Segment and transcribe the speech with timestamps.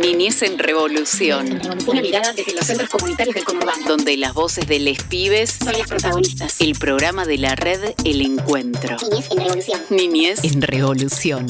[0.00, 1.60] Niñez en Revolución.
[1.86, 3.86] Una mirada desde los centros comunitarios del conurbano.
[3.86, 6.60] Donde las voces de les pibes son las protagonistas.
[6.60, 8.96] El programa de la red El Encuentro.
[9.00, 9.80] Niñez en Revolución.
[9.90, 11.46] Niñez en Revolución.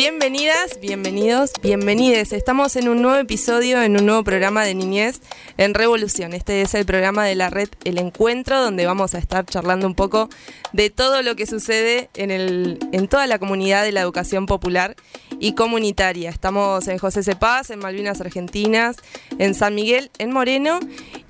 [0.00, 2.32] Bienvenidas, bienvenidos, bienvenides.
[2.32, 5.20] Estamos en un nuevo episodio, en un nuevo programa de Niñez
[5.56, 6.34] en Revolución.
[6.34, 9.96] Este es el programa de la red El Encuentro, donde vamos a estar charlando un
[9.96, 10.28] poco
[10.72, 14.94] de todo lo que sucede en, el, en toda la comunidad de la educación popular
[15.40, 16.30] y comunitaria.
[16.30, 18.98] Estamos en José Cepaz, en Malvinas Argentinas,
[19.40, 20.78] en San Miguel, en Moreno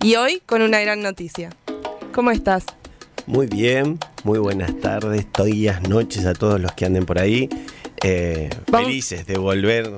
[0.03, 1.57] y hoy con una gran noticia.
[2.13, 2.67] ¿Cómo estás?
[3.27, 7.49] Muy bien, muy buenas tardes, días, noches a todos los que anden por ahí.
[8.03, 9.91] Eh, felices de volver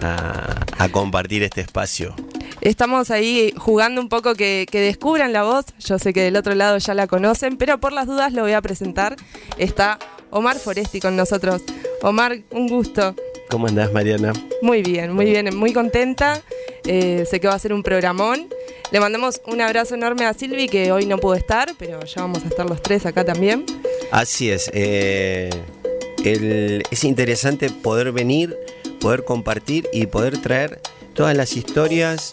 [0.00, 2.14] a, compartir este espacio.
[2.60, 5.66] Estamos ahí jugando un poco que, descubran la voz.
[5.78, 8.52] Yo sé que del otro lado ya la conocen, pero por las dudas lo voy
[8.52, 9.16] a presentar.
[9.58, 9.98] Está
[10.30, 11.62] Omar Foresti con nosotros.
[12.02, 13.14] Omar, un gusto.
[13.50, 14.32] ¿Cómo andás, Mariana?
[14.62, 16.42] Muy bien, muy bien, muy contenta.
[16.84, 18.48] Eh, sé que va a ser un programón.
[18.90, 22.44] Le mandamos un abrazo enorme a Silvi, que hoy no pudo estar, pero ya vamos
[22.44, 23.64] a estar los tres acá también.
[24.10, 24.70] Así es.
[24.72, 25.50] Eh,
[26.24, 28.56] es interesante poder venir,
[29.00, 30.80] poder compartir y poder traer
[31.14, 32.32] todas las historias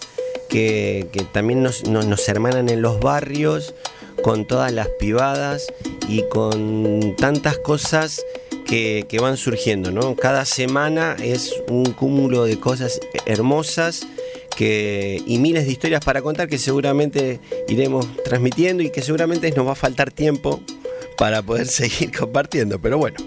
[0.50, 1.84] que, también nos,
[2.30, 3.74] hermanan en los barrios,
[4.22, 5.68] con todas las pibadas
[6.08, 8.26] y con tantas cosas
[8.66, 9.92] que, van surgiendo.
[9.92, 10.16] ¿no?
[10.16, 14.08] Cada semana es un cúmulo de cosas hermosas
[14.56, 19.68] que, y miles de historias para contar que seguramente iremos transmitiendo y que seguramente nos
[19.68, 20.62] va a faltar tiempo
[21.18, 23.18] para poder seguir compartiendo, pero bueno.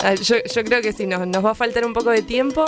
[0.00, 2.64] Ah, yo, creo que sí, nos, va a faltar un poco de tiempo,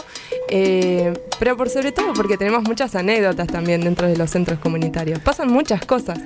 [0.48, 5.18] eh, pero por sobre todo porque tenemos muchas anécdotas también dentro de los centros comunitarios.
[5.20, 6.18] Pasan muchas cosas.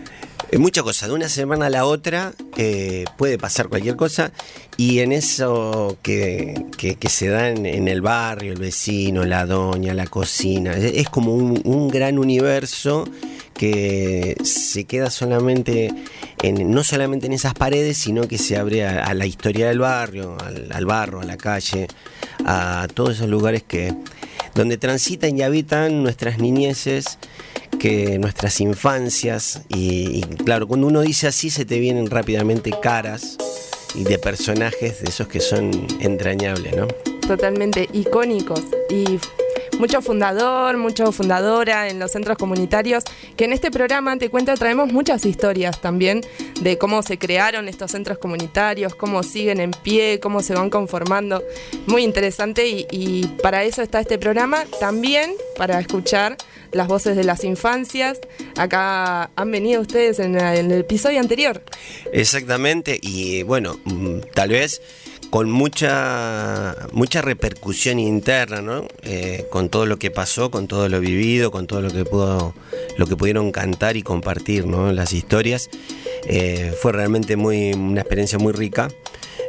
[0.51, 4.33] Eh, muchas cosas, de una semana a la otra eh, puede pasar cualquier cosa
[4.77, 6.67] y en eso que,
[7.09, 12.19] se da en, el barrio, el vecino, la doña, la cocina, es, como un gran
[12.19, 13.05] universo
[13.57, 15.93] que se queda solamente
[16.43, 20.37] en, no solamente en esas paredes, sino que se abre a, la historia del barrio,
[20.71, 21.89] al, barro, a la calle,
[22.45, 23.95] a todos esos lugares que
[24.55, 27.19] donde transitan y habitan nuestras niñeces,
[27.79, 33.37] que nuestras infancias y, claro, cuando uno dice así se te vienen rápidamente caras
[33.95, 35.71] y de personajes de esos que son
[36.01, 36.87] entrañables, ¿no?
[37.27, 38.61] Totalmente icónicos
[38.91, 39.19] y
[39.79, 43.05] mucho fundador, mucho fundadora en los centros comunitarios,
[43.37, 46.23] que en este programa te cuento traemos muchas historias también
[46.61, 51.43] de cómo se crearon estos centros comunitarios, cómo siguen en pie, cómo se van conformando.
[51.87, 56.37] Muy interesante y, para eso está este programa, también para escuchar
[56.73, 58.21] las voces de las infancias.
[58.57, 61.63] Acá han venido ustedes en, el episodio anterior.
[62.13, 64.81] Exactamente, y bueno, mm, tal vez
[65.31, 68.87] con mucha, mucha repercusión interna, ¿no?
[69.03, 72.55] Eh, con todo lo que pasó, con todo lo vivido, con todo lo que pudo,
[72.97, 74.93] lo que pudieron cantar y compartir, ¿no?
[74.93, 75.69] Las historias.
[76.29, 78.89] Eh, fue realmente muy, una experiencia muy rica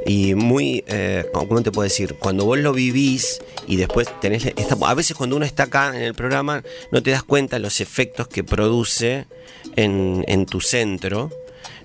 [0.07, 2.16] y muy, eh, ¿cómo te puedo decir?
[2.16, 4.47] Cuando vos lo vivís y después tenés,
[4.81, 8.28] a veces cuando uno está acá en el programa no te das cuenta los efectos
[8.28, 9.28] que produce
[9.75, 11.29] en, en tu centro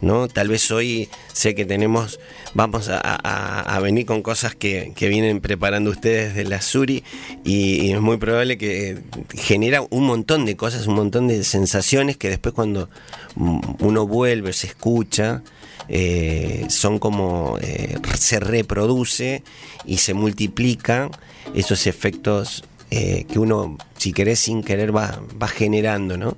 [0.02, 0.28] ¿no?
[0.28, 2.18] Tal vez hoy sé que tenemos,
[2.54, 7.04] vamos a, venir con cosas que, vienen preparando ustedes de la Suri
[7.44, 8.98] y, es muy probable que
[9.34, 12.90] genera un montón de cosas, un montón de sensaciones que después cuando
[13.36, 15.42] uno vuelve, se escucha,
[15.88, 19.42] eh, son como eh, se reproduce
[19.84, 21.10] y se multiplican
[21.54, 26.36] esos efectos eh, que uno, si querés, sin querer va, va generando, ¿no?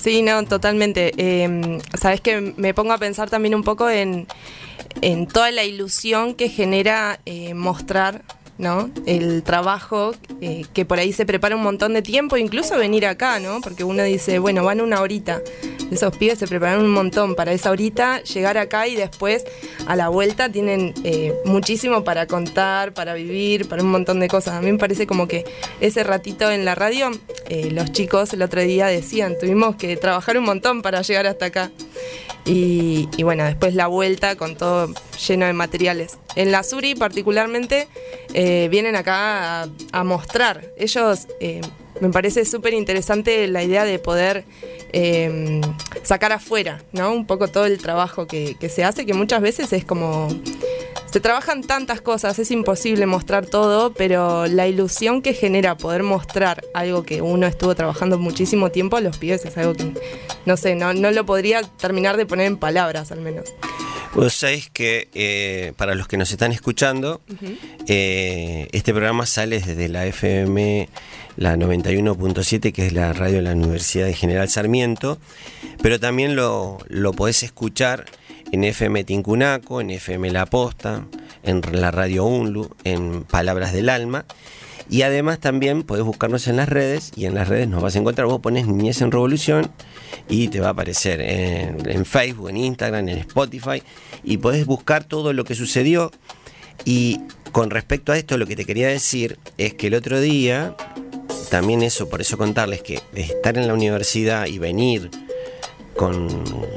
[0.00, 1.12] Sí, no, totalmente.
[1.16, 4.26] Em, Sabes que me pongo a pensar también un poco en,
[5.32, 7.18] toda la ilusión que genera
[7.54, 8.22] mostrar
[8.58, 8.90] ¿no?
[9.06, 13.40] El trabajo eh, que por ahí se prepara un montón de tiempo, incluso venir acá,
[13.40, 13.60] ¿no?
[13.60, 15.40] Porque uno dice, bueno, van una horita.
[15.90, 19.44] Esos pibes se preparan un montón para esa horita, llegar acá y después
[19.86, 24.54] a la vuelta tienen eh, muchísimo para contar, para vivir, para un montón de cosas.
[24.54, 25.44] A mí me parece como que
[25.80, 27.10] ese ratito en la radio,
[27.48, 31.46] eh, los chicos el otro día decían, tuvimos que trabajar un montón para llegar hasta
[31.46, 31.70] acá.
[32.44, 34.92] Y, bueno, después la vuelta con todo
[35.28, 36.18] lleno de materiales.
[36.34, 37.86] En la Suri particularmente
[38.70, 40.64] vienen acá a, mostrar.
[40.76, 41.60] Ellos, eh,
[42.00, 44.44] me parece súper interesante la idea de poder
[44.92, 45.60] em,
[46.02, 47.12] sacar afuera, ¿no?
[47.12, 50.28] Un poco todo el trabajo que, que se hace, que muchas veces es como
[51.12, 56.64] se trabajan tantas cosas, es imposible mostrar todo, pero la ilusión que genera poder mostrar
[56.72, 59.92] algo que uno estuvo trabajando muchísimo tiempo a los pibes es algo que,
[60.46, 63.52] no sé, no, no lo podría terminar de poner en palabras al menos.
[64.14, 67.22] Vos sabés que eh, para los que nos están escuchando,
[67.86, 70.88] eh, este programa sale desde la FM,
[71.36, 75.18] la 91.7, que es la radio de la Universidad de General Sarmiento,
[75.82, 78.04] pero también lo, lo podés escuchar
[78.52, 81.06] en FM Tincunaco, en FM La Posta,
[81.42, 84.26] en la radio UNLU, en Palabras del Alma.
[84.90, 87.98] Y además también podés buscarnos en las redes y en las redes nos vas a
[87.98, 88.26] encontrar.
[88.26, 89.70] Vos pones Niñez en Revolución
[90.28, 93.82] y te va a aparecer en, en Facebook, en Instagram, en Spotify
[94.24, 96.10] y podés buscar todo lo que sucedió.
[96.84, 97.20] Y
[97.52, 100.74] con respecto a esto, lo que te quería decir es que el otro día,
[101.50, 105.10] también eso, por eso contarles que estar en la universidad y venir
[105.96, 106.28] con,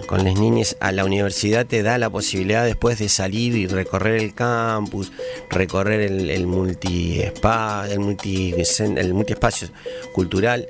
[0.08, 4.22] con las niñas a la universidad te da la posibilidad después de salir y recorrer
[4.22, 5.12] el campus,
[5.50, 9.70] recorrer el, el multiespacio, el, multi, el multiespacio
[10.14, 10.68] cultural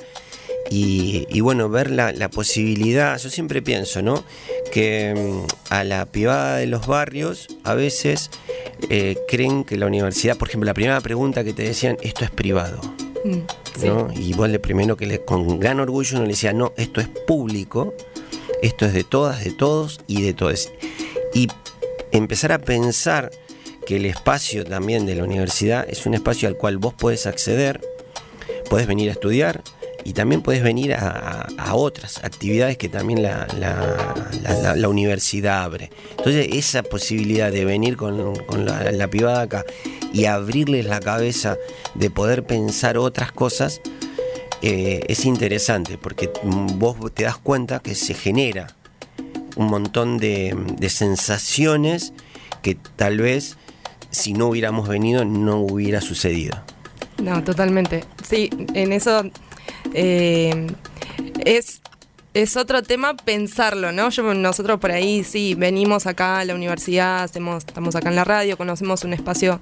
[0.70, 4.24] y, y bueno, ver la, la, posibilidad, yo siempre pienso, ¿no?
[4.72, 8.32] Que mm, a la privada de los barrios a veces
[8.90, 12.32] eh, creen que la universidad, por ejemplo, la primera pregunta que te decían, esto es
[12.32, 12.80] privado.
[13.24, 13.40] Mm,
[13.80, 13.88] sí.
[13.88, 14.08] ¿no?
[14.16, 17.08] Y vos le primero que le, con gran orgullo uno le decía, no, esto es
[17.28, 17.94] público
[18.62, 20.72] esto es de todas, de todos y de todos.
[21.34, 21.48] Y
[22.12, 23.32] empezar a pensar
[23.86, 27.82] que el espacio también de la universidad es un espacio al cual vos podés acceder,
[28.70, 29.62] podés venir a estudiar
[30.06, 35.90] y también podés venir a, a otras actividades que también la, la, universidad abre.
[36.12, 39.66] Entonces esa posibilidad de venir con, con la, privada acá
[40.14, 41.58] y abrirles la cabeza
[41.96, 43.82] de poder pensar otras cosas,
[44.62, 48.68] eh, es interesante porque vos te das cuenta que se genera
[49.56, 52.14] un montón de, de, sensaciones
[52.62, 53.58] que tal vez
[54.12, 56.62] si no hubiéramos venido no hubiera sucedido.
[57.22, 58.04] No, totalmente.
[58.24, 59.24] Sí, en eso
[59.94, 60.68] eh,
[61.46, 61.82] es
[62.36, 64.10] es otro tema pensarlo, ¿no?
[64.10, 68.58] Nosotros por ahí sí venimos acá a la universidad, hacemos, estamos acá en la radio,
[68.58, 69.62] conocemos un espacio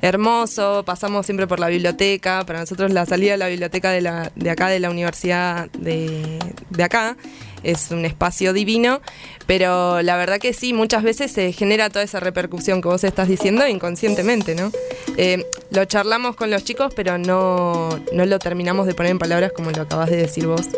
[0.00, 2.42] hermoso, pasamos siempre por la biblioteca.
[2.46, 6.38] Para nosotros la salida de la biblioteca de, la, de acá, de la universidad de,
[6.70, 7.18] de acá,
[7.64, 9.00] es un espacio divino,
[9.46, 13.28] pero la verdad que sí, muchas veces se genera toda esa repercusión que vos estás
[13.28, 14.70] diciendo inconscientemente, ¿no?
[15.16, 19.52] Eh, lo charlamos con los chicos, pero no, no lo terminamos de poner en palabras
[19.52, 20.68] como lo acabas de decir vos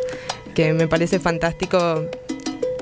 [0.55, 2.07] que me parece fantástico.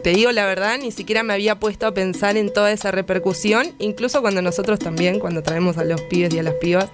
[0.05, 3.73] Te digo la verdad, ni siquiera me había puesto a pensar en toda esa repercusión,
[3.79, 6.91] incluso cuando nosotros también, cuando traemos a los pibes y a las pibas,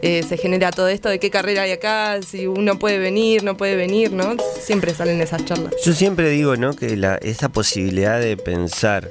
[0.00, 3.56] eh, se genera todo esto de qué carrera hay acá, si uno puede venir, no
[3.56, 4.36] puede venir, ¿no?
[4.60, 5.74] Siempre salen esas charlas.
[5.84, 6.76] Yo siempre digo, ¿no?
[6.76, 9.10] Que la, esa posibilidad de pensar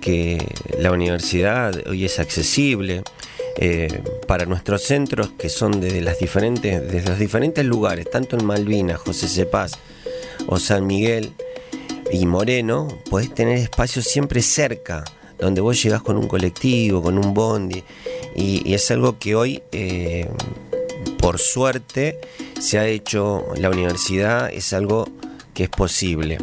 [0.00, 0.42] que
[0.78, 3.02] la universidad hoy es accesible,
[3.58, 3.88] eh,
[4.26, 8.98] para nuestros centros que son desde las diferentes, desde los diferentes lugares, tanto en Malvinas,
[9.00, 9.72] José Cepaz,
[10.46, 11.34] o San Miguel
[12.12, 15.04] y Moreno, podés tener espacios siempre cerca,
[15.38, 17.82] donde vos llegás con un colectivo, con un bondi,
[18.34, 20.28] y, es algo que hoy, eh,
[21.18, 22.20] por suerte,
[22.60, 25.08] se ha hecho, la universidad es algo
[25.54, 26.38] que es posible.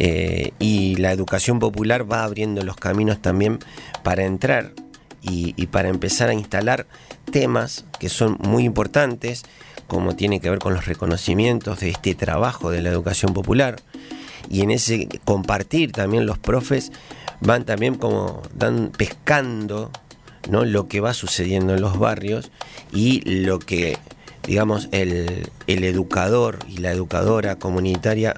[0.00, 3.60] Eh, y la educación popular va abriendo los caminos también
[4.02, 4.72] para entrar
[5.26, 6.86] y para empezar a instalar
[7.32, 9.44] temas que son muy importantes
[9.86, 13.76] como tiene que ver con los reconocimientos de este trabajo de la educación popular.
[14.50, 16.92] Y en ese compartir también los profes
[17.40, 19.90] van también como dan pescando
[20.48, 20.64] ¿no?
[20.64, 22.50] lo que va sucediendo en los barrios
[22.92, 23.98] y lo que
[24.46, 28.34] digamos el, el educador y la educadora comunitaria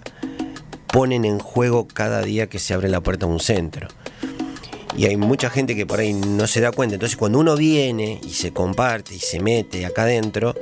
[0.86, 3.88] ponen en juego cada día que se abre la puerta a un centro
[4.96, 6.94] y hay mucha gente que por ahí no se da cuenta.
[6.94, 10.54] Entonces cuando uno viene y se comparte y se mete acá adentro,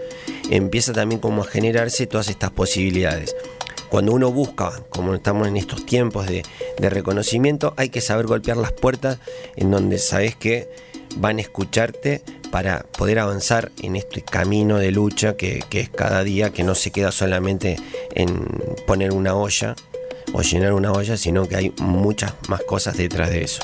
[0.50, 3.36] empieza también como a generarse todas estas posibilidades.
[3.94, 6.42] Cuando uno busca, como estamos en estos tiempos de,
[6.80, 9.20] reconocimiento, hay que saber golpear las puertas
[9.54, 10.68] en donde sabes que
[11.18, 12.20] van a escucharte
[12.50, 16.90] para poder avanzar en este camino de lucha que, es cada día, que no se
[16.90, 17.76] queda solamente
[18.16, 18.44] en
[18.84, 19.76] poner una olla
[20.32, 23.62] o llenar una olla, sino que hay muchas más cosas detrás de eso.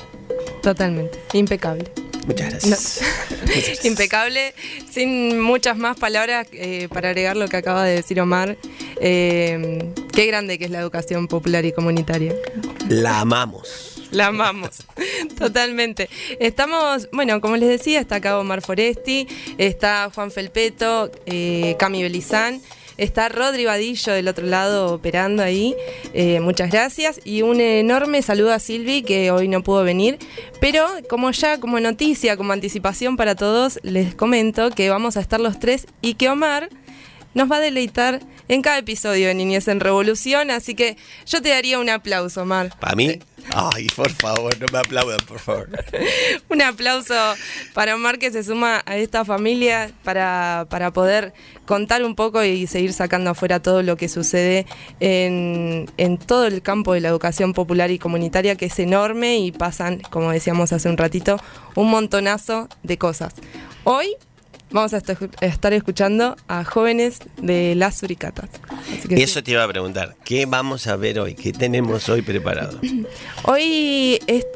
[0.62, 1.90] Totalmente, impecable.
[2.26, 3.00] Muchas gracias.
[3.02, 3.36] No.
[3.40, 3.84] Muchas gracias.
[3.84, 4.54] Impecable,
[4.90, 8.56] sin muchas más palabras eh, para agregar lo que acaba de decir Omar.
[9.00, 12.34] Eh, qué grande que es la educación popular y comunitaria.
[12.88, 13.90] La amamos.
[14.10, 14.84] La amamos,
[15.38, 16.08] totalmente.
[16.40, 22.60] Estamos, bueno, como les decía, está acá Omar Foresti, está Juan Felpeto, eh, Cami Belizán.
[23.00, 25.74] Está Rodri Vadillo del otro lado operando ahí.
[26.12, 27.18] Eh, muchas gracias.
[27.24, 30.18] Y un enorme saludo a Silvi, que hoy no pudo venir.
[30.60, 35.40] Pero como ya, como noticia, como anticipación para todos, les comento que vamos a estar
[35.40, 36.68] los tres y que Omar
[37.34, 40.96] nos va a deleitar en cada episodio de Niñez en Revolución, así que
[41.26, 42.74] yo te daría un aplauso, Mar.
[42.80, 43.20] ¿Para mí?
[43.54, 45.68] Ay, por favor, no me aplaudan, por favor.
[46.48, 47.14] un aplauso
[47.74, 51.32] para Omar que se suma a esta familia para, para poder
[51.64, 54.66] contar un poco y seguir sacando afuera todo lo que sucede
[54.98, 59.52] en, en todo el campo de la educación popular y comunitaria, que es enorme y
[59.52, 61.38] pasan, como decíamos hace un ratito,
[61.76, 63.34] un montonazo de cosas.
[63.84, 64.16] Hoy
[64.70, 68.50] vamos a estar escuchando a jóvenes de las Suricatas.
[69.08, 71.34] Y eso te iba a preguntar, ¿qué vamos a ver hoy?
[71.34, 72.80] ¿Qué tenemos hoy preparado?
[73.44, 74.46] Hoy, es,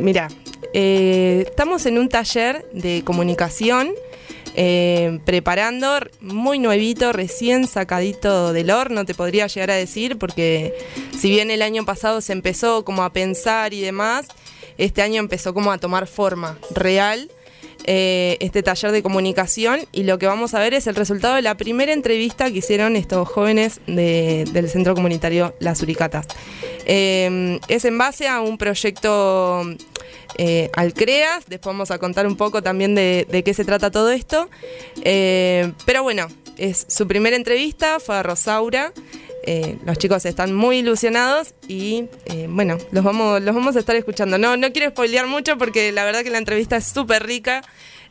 [0.00, 0.28] mira,
[0.74, 3.90] eh, estamos en un taller de comunicación.
[4.54, 10.74] Eh, preparando, muy nuevito, recién sacadito del horno, te podría llegar a decir, porque
[11.18, 14.26] si bien el año pasado se empezó como a pensar y demás,
[14.76, 17.30] este año empezó como a tomar forma real
[17.84, 21.42] eh, este taller de comunicación y lo que vamos a ver es el resultado de
[21.42, 26.26] la primera entrevista que hicieron estos jóvenes del Centro Comunitario Las Uricatas.
[26.84, 29.62] Eh, es en base a un proyecto
[30.38, 33.90] eh, al CREAS, después vamos a contar un poco también de, de qué se trata
[33.90, 34.48] todo esto,
[35.02, 38.92] pero bueno, es su primera entrevista, fue a Rosaura.
[39.44, 43.96] Eh, los chicos están muy ilusionados y eh, bueno, los vamos, los vamos a estar
[43.96, 44.38] escuchando.
[44.38, 47.62] No, no quiero spoilear mucho porque la verdad que la entrevista es súper rica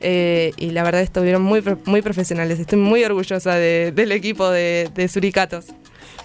[0.02, 2.60] eh, y la verdad estuvieron muy, muy profesionales.
[2.60, 5.68] Estoy muy orgullosa del equipo de, de Suricatos.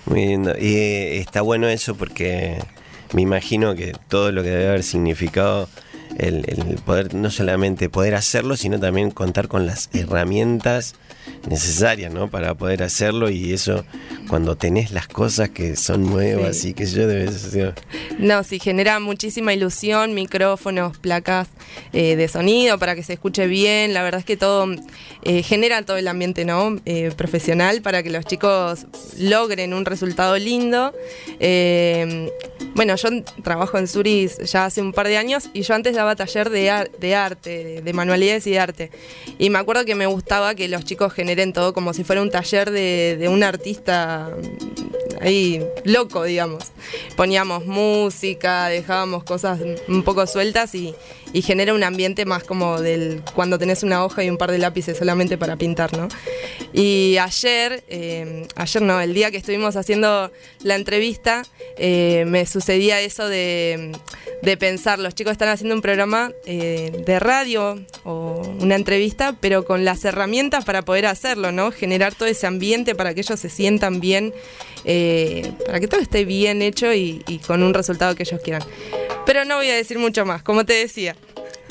[0.06, 0.54] Muy lindo.
[0.58, 0.76] Y
[1.18, 2.58] está bueno eso porque
[3.12, 5.68] me imagino que todo lo que debe haber significado
[6.18, 10.94] el, el poder, no solamente poder hacerlo, sino también contar con las herramientas
[11.48, 12.28] necesaria, ¿no?
[12.28, 13.84] Para poder hacerlo y eso
[14.28, 17.74] cuando tenés las cosas que son nuevas y que yo debe ser...
[18.18, 21.48] No, sí, genera muchísima ilusión, micrófonos, placas
[21.92, 24.66] eh, de sonido para que se escuche bien, la verdad es que todo
[25.22, 26.76] eh, genera todo el ambiente, ¿no?
[26.84, 28.86] Eh, profesional para que los chicos
[29.18, 30.92] logren un resultado lindo.
[32.74, 33.08] bueno, yo
[33.42, 36.90] trabajo en Suris ya hace un par de años y yo antes daba taller de,
[36.98, 38.90] de arte, de manualidades y de arte.
[39.38, 42.30] Y me acuerdo que me gustaba que los chicos generen todo como si fuera un
[42.30, 44.30] taller de, un artista
[45.20, 46.64] ahí loco, digamos.
[47.16, 49.58] Poníamos música, dejábamos cosas
[49.88, 50.94] un poco sueltas y,
[51.32, 54.58] y, genera un ambiente más como del cuando tenés una hoja y un par de
[54.58, 56.08] lápices solamente para pintar, ¿no?
[56.72, 60.30] Y ayer, eh, ayer no, el día que estuvimos haciendo
[60.62, 61.44] la entrevista,
[61.78, 63.92] eh, me sucedía eso de,
[64.58, 69.84] pensar, los chicos están haciendo un programa eh, de radio o una entrevista, pero con
[69.84, 71.72] las herramientas para poder hacerlo, ¿no?
[71.72, 74.32] Generar todo ese ambiente para que ellos se sientan bien,
[75.66, 78.62] para que todo esté bien hecho y, y con un resultado que ellos quieran.
[79.26, 81.16] Pero no voy a decir mucho más, como te decía.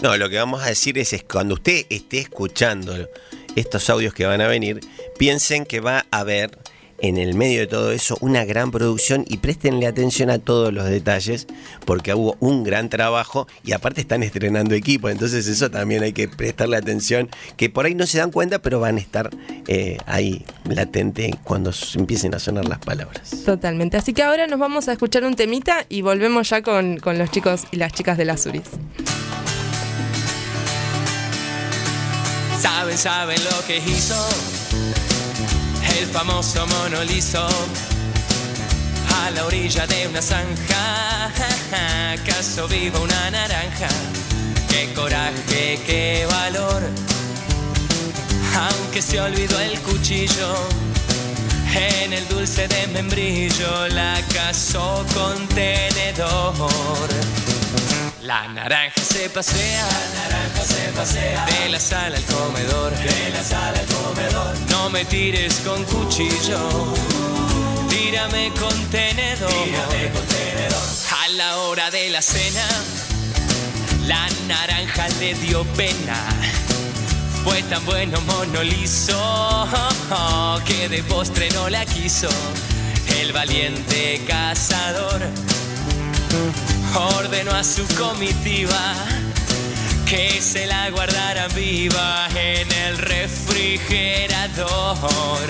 [0.02, 3.08] No, lo que vamos a decir es, es cuando usted esté escuchando
[3.56, 4.82] estos audios que van a venir,
[5.18, 6.52] piensen que va a haber
[7.00, 10.86] en el medio de todo eso una gran producción y préstenle atención a todos los
[10.86, 11.48] detalles
[11.86, 16.28] porque hubo un gran trabajo y aparte están estrenando equipo, entonces eso también hay que
[16.28, 19.30] prestarle atención que por ahí no se dan cuenta pero van a estar
[19.68, 23.44] eh, ahí latente cuando empiecen a sonar las palabras.
[23.46, 27.18] Totalmente, así que ahora nos vamos a escuchar un temita y volvemos ya con, con
[27.18, 28.64] los chicos y las chicas de las URIs.
[32.60, 34.16] Saben, saben lo que hizo
[36.00, 37.48] el famoso mono liso
[39.22, 41.32] a la orilla de una zanja.
[42.26, 43.88] Caso vivo una naranja.
[44.70, 46.84] Qué coraje, qué valor.
[48.56, 50.56] Aunque se olvidó el cuchillo.
[51.76, 57.10] En el dulce de membrillo la casó con tenedor.
[58.26, 63.44] La naranja se pasea, la naranja se pasea de la sala al comedor, de la
[63.44, 64.60] sala al comedor.
[64.72, 66.58] No me tires con cuchillo,
[67.88, 69.54] tírame con tenedor.
[71.24, 72.66] A la hora de la cena,
[74.08, 76.18] la naranja le dio pena.
[77.44, 79.70] Fue tan bueno mono liso
[80.66, 82.30] que de postre no la quiso
[83.20, 85.22] el valiente cazador
[86.96, 88.96] ordenó a su comitiva
[90.06, 95.48] que se la guardara viva en el refrigerador.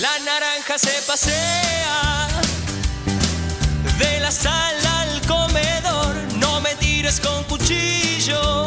[0.00, 2.28] La naranja se pasea
[3.98, 6.14] de la sala al comedor.
[6.36, 8.66] No me tires con cuchillo.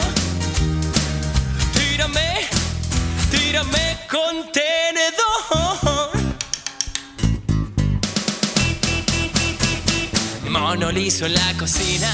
[1.74, 2.48] Tírame,
[3.30, 5.31] tírame con tenedor.
[10.52, 12.12] Mono liso en la cocina,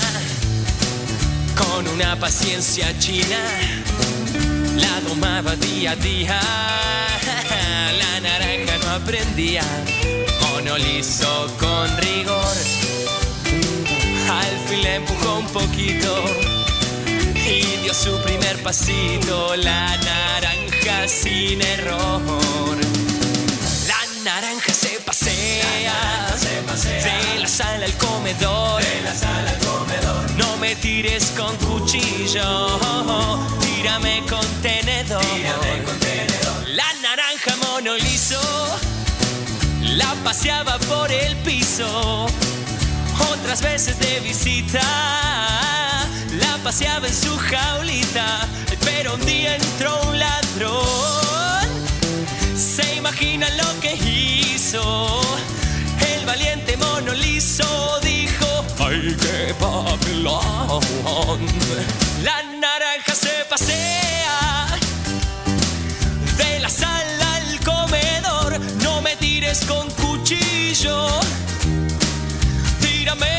[1.55, 3.39] con una paciencia china,
[4.75, 6.39] la domaba día a día.
[7.97, 9.63] la naranja no aprendía,
[10.41, 12.55] mono liso con rigor.
[14.29, 16.23] Al fin le empujó un poquito
[17.33, 22.77] y dio su primer pasito, la naranja sin error.
[23.87, 24.86] La naranja se
[25.17, 26.27] pasea,
[26.93, 28.81] de la sala al comedor.
[30.37, 32.79] No me tires con cuchillo,
[33.59, 35.23] tírame con tenedor.
[36.67, 38.39] La naranja mono liso
[39.81, 42.27] la paseaba por el piso.
[43.31, 44.81] Otras veces de visita
[46.39, 48.47] la paseaba en su jaulita.
[48.83, 51.46] Pero un día entró un ladrón.
[52.97, 55.21] Se imagina lo que hizo.
[56.15, 60.81] El valiente mono liso dijo: ¡Ay, qué papelón!
[62.23, 64.65] La naranja se pasea
[66.37, 68.59] de la sala al comedor.
[68.81, 71.07] No me tires con cuchillo.
[72.81, 73.36] Tírame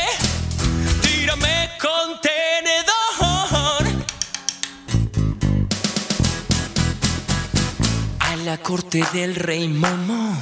[8.69, 10.37] corte del rey Momo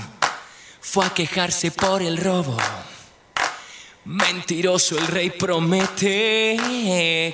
[0.81, 2.57] fue a quejarse por el robo.
[4.03, 6.57] Mentiroso el rey promete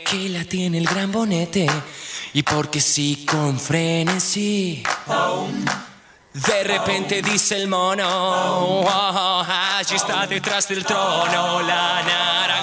[0.08, 1.66] que la tiene el gran bonete.
[2.34, 4.84] Y porque sí con frenesí.
[6.32, 12.63] De repente dice el mono, "Oh, allí está detrás del trono la naranja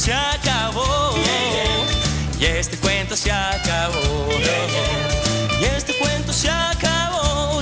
[0.00, 1.14] se acabó,
[2.38, 4.28] y este cuento se acabó,
[5.60, 7.60] y este cuento se acabó,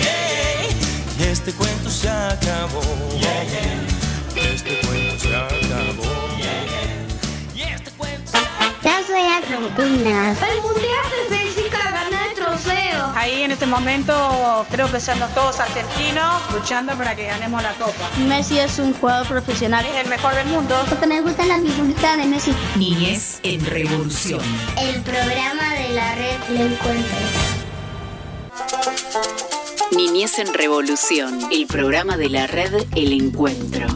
[1.19, 2.81] y este cuento se acabó,
[4.41, 6.13] este cuento se acabó,
[7.57, 9.39] y este cuento se acabó.
[10.05, 11.28] Yo soy.
[13.19, 18.09] Ahí en este momento creo que somos todos argentinos luchando para que ganemos la copa.
[18.29, 19.85] Messi es un jugador profesional.
[19.87, 20.77] Es el mejor del mundo.
[20.89, 22.55] Porque me gustan las figuritas de Messi.
[22.77, 24.41] Niñez en revolución.
[24.81, 27.19] El programa de la red Le Encuentro.
[29.97, 31.41] Niñez en revolución.
[31.51, 33.89] El programa de la red El Encuentro.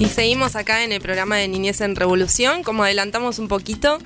[0.00, 2.64] Y seguimos acá en el programa de Niñez en Revolución.
[2.64, 3.98] Como adelantamos un poquito,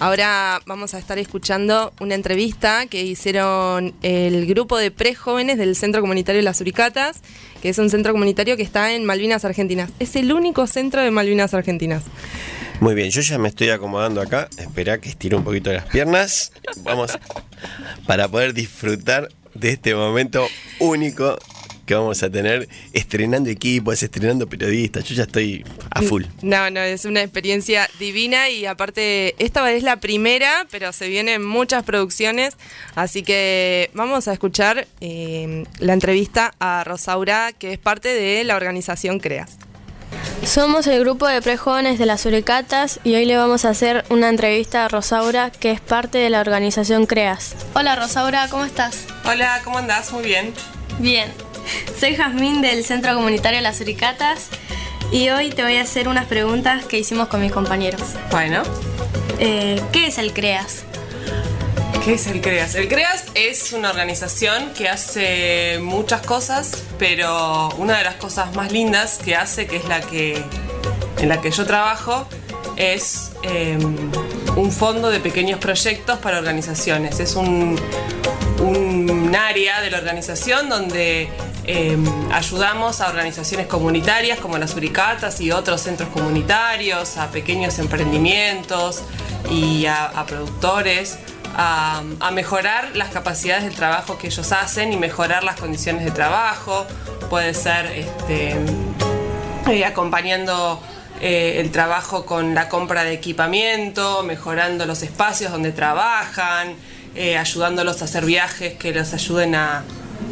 [0.00, 6.00] ahora vamos a estar escuchando una entrevista que hicieron el grupo de prejóvenes del Centro
[6.00, 7.20] Comunitario Las Uricatas,
[7.62, 9.90] que es un centro comunitario que está en Malvinas Argentinas.
[9.98, 12.04] Es el único centro de Malvinas Argentinas.
[12.80, 14.48] Muy bien, yo ya me estoy acomodando acá.
[14.56, 16.52] Espera que estire un poquito las piernas.
[16.82, 17.18] Vamos
[18.06, 20.46] para poder disfrutar de este momento
[20.78, 21.38] único
[21.88, 25.04] que vamos a tener estrenando equipos, estrenando periodistas.
[25.04, 26.24] Yo ya estoy a full.
[26.42, 31.42] No, no, es una experiencia divina y aparte esta es la primera, pero se vienen
[31.42, 32.58] muchas producciones,
[32.94, 38.56] así que vamos a escuchar eh, la entrevista a Rosaura, que es parte de la
[38.56, 39.56] organización CREAS.
[40.44, 44.28] Somos el grupo de prejóvenes de las Uricatas y hoy le vamos a hacer una
[44.28, 47.54] entrevista a Rosaura, que es parte de la organización CREAS.
[47.74, 49.06] Hola Rosaura, ¿cómo estás?
[49.24, 50.12] Hola, ¿cómo andás?
[50.12, 50.52] Muy bien.
[50.98, 51.47] Bien.
[52.00, 54.48] Soy Jazmín del Centro Comunitario Las Uricatas
[55.10, 58.02] y hoy te voy a hacer unas preguntas que hicimos con mis compañeros.
[58.30, 58.62] Bueno,
[59.40, 60.82] Eh, ¿Qué es el CREAS?
[62.04, 62.74] ¿qué es el CREAS?
[62.74, 68.72] El CREAS es una organización que hace muchas cosas, pero una de las cosas más
[68.72, 70.42] lindas que hace, que es la que
[71.18, 72.26] en la que yo trabajo,
[72.76, 73.76] es eh,
[74.56, 77.20] un fondo de pequeños proyectos para organizaciones.
[77.20, 77.78] Es un,
[78.60, 81.28] un área de la organización donde
[81.70, 81.98] eh,
[82.32, 89.02] ayudamos a organizaciones comunitarias como las Uricatas y otros centros comunitarios, a pequeños emprendimientos
[89.50, 91.18] y a, productores
[91.54, 96.10] a, a mejorar las capacidades del trabajo que ellos hacen y mejorar las condiciones de
[96.10, 96.86] trabajo.
[97.28, 98.56] Puede ser este,
[99.68, 100.80] eh, acompañando
[101.20, 106.76] eh, el trabajo con la compra de equipamiento, mejorando los espacios donde trabajan,
[107.14, 109.84] eh, ayudándolos a hacer viajes que los ayuden a,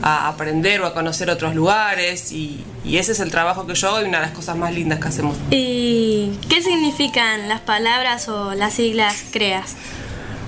[0.02, 3.88] a aprender o a conocer otros lugares y, y ese es el trabajo que yo
[3.88, 5.36] hago y una de las cosas más lindas que hacemos.
[5.50, 9.74] ¿Y qué significan las palabras o las siglas CREAS?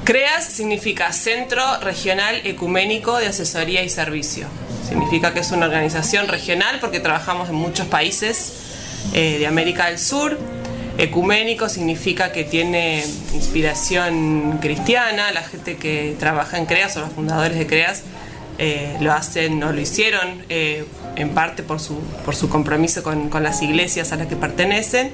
[0.04, 4.46] CREAS significa Centro Regional Ecuménico de Asesoría y Servicio.
[4.88, 8.54] Significa que es una organización regional porque trabajamos en muchos países
[9.12, 10.38] eh, de América del Sur.
[10.96, 15.30] Ecuménico significa que tiene inspiración cristiana.
[15.32, 18.02] La gente que trabaja en CREAS o los fundadores de CREAS
[18.58, 20.84] eh, lo hacen o lo hicieron eh,
[21.16, 25.12] en parte por su, por su compromiso con, con, las iglesias a las que pertenecen.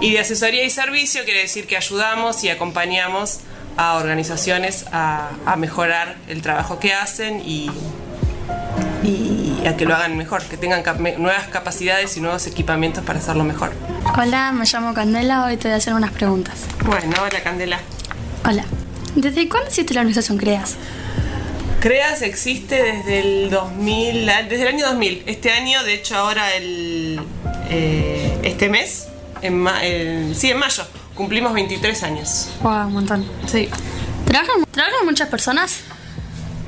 [0.00, 3.40] Y de asesoría y servicio quiere decir que ayudamos y acompañamos
[3.76, 7.70] a organizaciones a, a mejorar el trabajo que hacen y,
[9.02, 13.18] y, a que lo hagan mejor, que tengan cap nuevas capacidades y nuevos equipamientos para
[13.18, 13.72] hacerlo mejor.
[14.16, 16.60] Hola, me llamo Candela, hoy te voy a hacer unas preguntas.
[16.84, 17.80] Bueno, hola Candela.
[18.44, 18.64] Hola.
[19.16, 20.76] ¿Desde cuándo existe la organización CREAS?
[21.84, 25.24] CREAS existe desde el 2000, desde el año 2000.
[25.26, 27.20] Este año, de hecho, ahora el,
[27.68, 29.08] eh, este mes,
[29.42, 32.48] en ma el, sí, en mayo, cumplimos 23 años.
[32.62, 33.30] Wow, un montón.
[33.46, 33.68] Sí.
[34.24, 35.80] ¿Trabajan, ¿Trabajan muchas personas?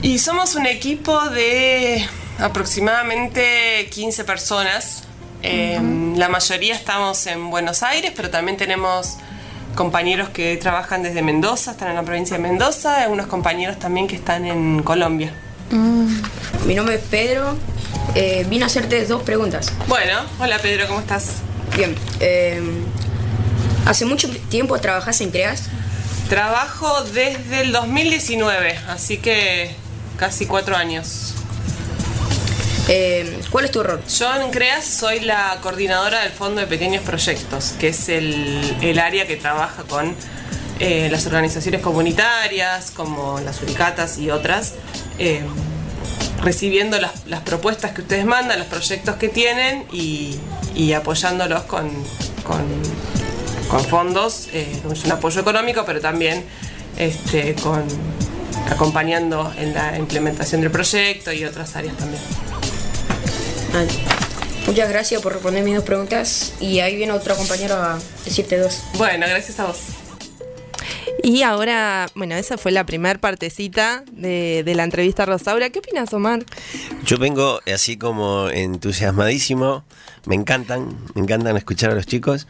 [0.03, 2.07] Y somos un equipo de
[2.39, 5.05] aproximadamente 15 personas.
[5.43, 6.17] Eh, uh -huh.
[6.19, 9.17] La mayoría estamos en Buenos Aires, pero también tenemos
[9.77, 14.09] compañeros que trabajan desde Mendoza, están en la provincia de Mendoza, y algunos compañeros también
[14.09, 15.33] que están en Colombia.
[15.71, 16.09] Mm.
[16.67, 17.57] Mi nombre es Pedro.
[18.17, 19.73] Eh, vine a hacerte dos preguntas.
[19.87, 21.35] Bueno, hola Pedro, ¿cómo estás?
[21.77, 21.95] Bien.
[22.19, 22.61] Eh,
[23.85, 25.69] ¿Hace mucho tiempo trabajas en CREAS?
[26.29, 29.71] Trabajo desde el 2019, así que
[30.17, 31.36] casi cuatro años.
[32.89, 34.01] Eh, ¿Cuál es tu rol?
[34.07, 39.27] Yo en CREAS soy la coordinadora del Fondo de Pequeños Proyectos, que es el, área
[39.27, 40.15] que trabaja con
[40.79, 44.75] eh, las organizaciones comunitarias, como las Uricatas y otras,
[45.19, 45.43] eh,
[46.43, 50.39] recibiendo las, propuestas que ustedes mandan, los proyectos que tienen y,
[50.93, 51.91] apoyándolos con,
[52.45, 52.65] con,
[53.69, 54.49] con fondos,
[54.85, 56.45] un apoyo económico, pero también
[56.99, 57.57] este,
[58.71, 62.23] acompañando en la implementación del proyecto y otras áreas también.
[64.67, 68.83] Muchas gracias por responder mis dos preguntas y ahí viene otro compañero a decirte dos.
[68.95, 69.79] Bueno, gracias a vos.
[71.23, 75.71] Y ahora, bueno, esa fue la primera partecita de, de, la entrevista a Rosaura.
[75.71, 76.45] ¿Qué opinas, Omar?
[77.05, 79.85] Yo vengo así como entusiasmadísimo.
[80.27, 82.47] Me encantan, me encantan escuchar a los chicos.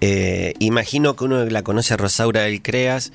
[0.00, 3.12] Eh, imagino que uno la conoce a Rosaura del Creas.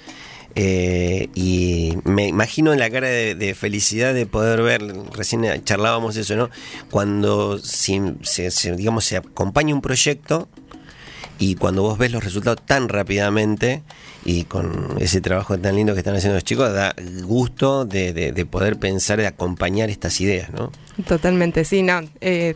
[0.56, 4.82] Eh, y me imagino en la cara de, felicidad de poder ver,
[5.14, 6.50] recién charlábamos eso, ¿no?
[6.90, 10.48] Cuando se, se, digamos, se acompaña un proyecto
[11.38, 13.84] y cuando vos ves los resultados tan rápidamente
[14.26, 18.32] y con ese trabajo tan lindo que están haciendo los chicos, da gusto de, de,
[18.34, 20.72] de poder pensar, de acompañar estas ideas, ¿no?
[21.08, 22.02] Totalmente, sí, no.
[22.20, 22.56] Eh,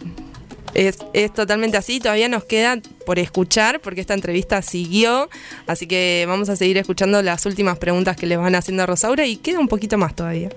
[0.73, 5.29] es, es, totalmente así, todavía nos queda por escuchar porque esta entrevista siguió,
[5.67, 9.25] así que vamos a seguir escuchando las últimas preguntas que le van haciendo a Rosaura
[9.25, 10.49] y queda un poquito más todavía.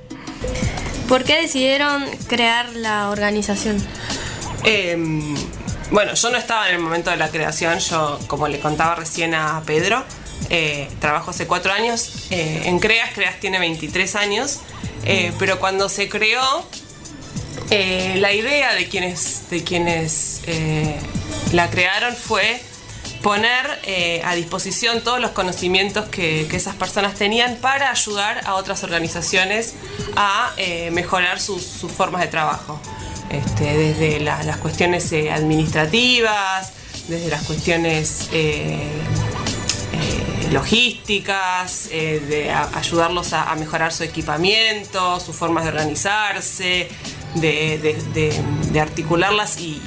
[1.09, 3.77] ¿Por qué decidieron crear la organización?
[4.65, 4.97] Eh,
[5.91, 9.35] bueno, yo no estaba en el momento de la creación, yo como le contaba recién
[9.35, 10.05] a Pedro,
[10.51, 14.61] eh, trabajo hace cuatro años eh, en CREAS, CREAS tiene 23 años,
[15.05, 16.67] eh, pero cuando se creó,
[17.71, 20.43] eh, la idea de quienes, de quienes
[21.53, 22.61] la crearon fue
[23.23, 23.81] poner
[24.25, 29.75] a disposición todos los conocimientos que, esas personas tenían para ayudar a otras organizaciones
[30.17, 30.55] a
[30.93, 31.65] mejorar sus,
[31.97, 32.81] formas de trabajo.
[33.31, 36.73] Este, desde la, las cuestiones eh, administrativas,
[37.09, 38.79] desde las cuestiones eh,
[39.93, 46.89] eh, logísticas, de ayudarlos a, a, mejorar su equipamiento, sus formas de organizarse,
[47.35, 47.79] de,
[48.13, 49.81] de, de, articularlas y,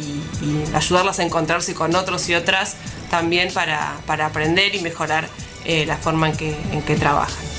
[0.74, 2.76] ayudarlas a encontrarse con otros y otras
[3.10, 5.28] también para, para aprender y mejorar
[5.66, 7.50] la forma en que, en que trabajan.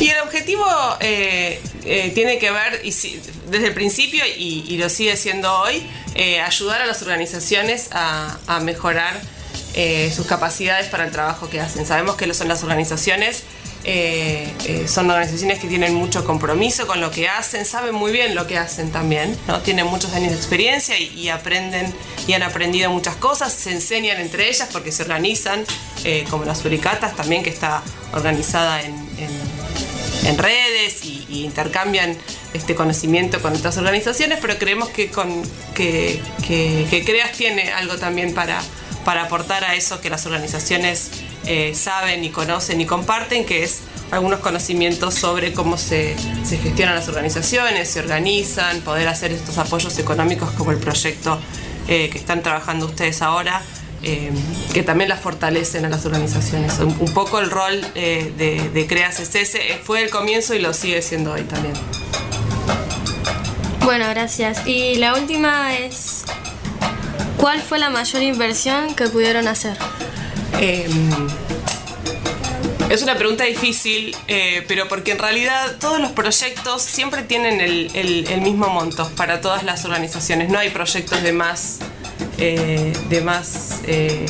[0.00, 0.64] Y el objetivo
[1.00, 6.40] eh, eh, tiene que ver, desde el principio y, y, lo sigue siendo hoy, eh,
[6.40, 9.20] ayudar a las organizaciones a, a mejorar
[10.12, 11.86] sus capacidades para el trabajo que hacen.
[11.86, 13.44] Sabemos que son las organizaciones,
[14.86, 18.58] son organizaciones que tienen mucho compromiso con lo que hacen, saben muy bien lo que
[18.58, 19.60] hacen también, ¿no?
[19.60, 21.92] tienen muchos años de experiencia y, aprenden
[22.26, 25.64] y han aprendido muchas cosas, se enseñan entre ellas porque se organizan,
[26.30, 28.94] como las Uricatas también, que está organizada en,
[30.24, 32.16] en, redes y, intercambian
[32.52, 35.42] este conocimiento con otras organizaciones, pero creemos que, con,
[35.74, 38.60] que, que CREAS tiene algo también para,
[39.04, 41.10] para aportar a eso que las organizaciones
[41.46, 46.94] eh, saben y conocen y comparten, que es algunos conocimientos sobre cómo se, se, gestionan
[46.94, 51.38] las organizaciones, se organizan, poder hacer estos apoyos económicos como el proyecto
[51.88, 53.62] eh, que están trabajando ustedes ahora,
[54.02, 54.30] eh,
[54.72, 56.78] que también las fortalecen a las organizaciones.
[56.78, 61.02] Un, poco el rol de, de CREAS es ese, fue el comienzo y lo sigue
[61.02, 61.74] siendo hoy también.
[63.88, 64.66] Bueno, gracias.
[64.66, 66.24] Y la última es,
[67.38, 69.78] ¿cuál fue la mayor inversión que pudieron hacer?
[70.60, 70.88] Eh,
[72.90, 78.40] es una pregunta difícil, eh, pero porque en realidad todos los proyectos siempre tienen el,
[78.40, 80.48] mismo monto para todas las organizaciones.
[80.48, 81.80] No hay proyectos de más,
[82.38, 84.24] eh, de más eh,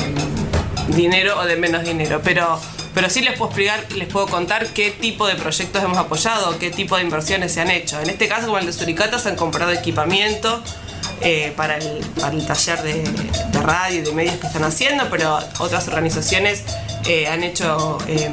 [0.89, 2.59] dinero o de menos dinero, pero,
[2.93, 6.69] pero sí les puedo explicar, les puedo contar qué tipo de proyectos hemos apoyado, qué
[6.69, 8.01] tipo de inversiones se han hecho.
[8.01, 10.61] En este caso, como el de Suricatas, han comprado equipamiento
[11.21, 15.09] eh, para, el, para el taller de, de radio y de medios que están haciendo,
[15.09, 16.63] pero otras organizaciones
[17.05, 18.29] eh, han hecho eh,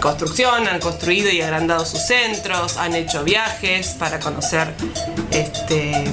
[0.00, 4.72] construcción, han construido y agrandado sus centros, han hecho viajes para conocer
[5.30, 6.04] este,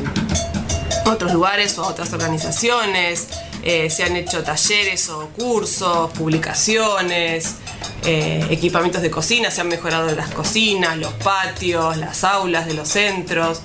[1.06, 3.28] otros lugares o otras organizaciones,
[3.64, 7.56] eh, se han hecho talleres o cursos, publicaciones,
[8.04, 13.62] equipamientos de cocina, se han mejorado las cocinas, los patios, las aulas de los centros,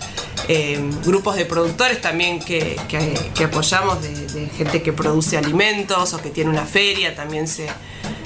[0.48, 6.30] eh, grupos de productores también que, que- apoyamos, de, gente que produce alimentos o que
[6.30, 7.66] tiene una feria, también se,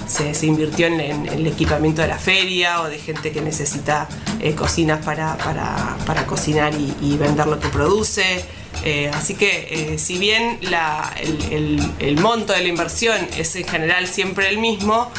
[0.06, 4.08] se, invirtió en, el equipamiento de la feria o de gente que necesita
[4.40, 8.44] eh, cocinas para, para- para cocinar y, vender lo que produce.
[8.84, 14.48] Eh, así que si bien la- el monto de la inversión es en general siempre
[14.48, 15.10] el mismo,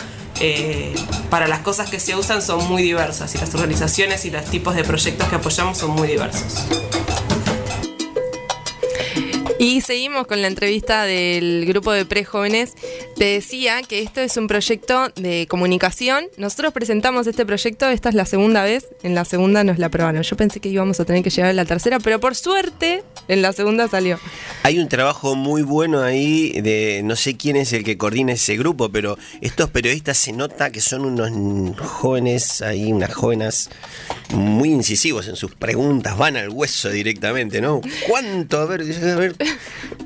[0.43, 0.95] eh,
[1.29, 4.75] para las cosas que se usan son muy diversas y las organizaciones y los tipos
[4.75, 6.65] de proyectos que apoyamos son muy diversos.
[9.59, 12.73] Y seguimos con la entrevista del grupo de prejóvenes.
[13.15, 16.25] Te decía que esto es un proyecto de comunicación.
[16.37, 18.87] Nosotros presentamos este proyecto, esta es la segunda vez.
[19.03, 20.23] En la segunda nos la aprobaron.
[20.23, 23.43] Yo pensé que íbamos a tener que llegar a la tercera, pero por suerte en
[23.43, 24.19] la segunda salió.
[24.63, 28.57] Hay un trabajo muy bueno ahí de no sé quién es el que coordina ese
[28.57, 33.69] grupo, pero estos periodistas se nota que son unos jóvenes ahí, unas jóvenes
[34.33, 37.81] muy incisivos en sus preguntas, van al hueso directamente, ¿no?
[38.07, 38.59] ¿Cuánto?
[38.59, 39.30] A ver, a ver,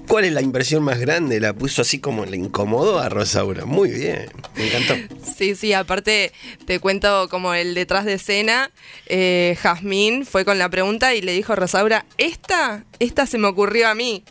[0.08, 1.40] ¿cuál es la inversión más grande?
[1.40, 3.66] La puso así como le incomodó a Rosaura.
[3.66, 4.96] Muy bien, me encantó.
[5.38, 6.32] Sí, sí, aparte
[6.66, 8.72] te cuento como el detrás de escena.
[9.08, 13.48] Eh, Jazmín fue con la pregunta y le dijo a Rosaura, esta, esta se me
[13.48, 14.24] ocurrió a mí.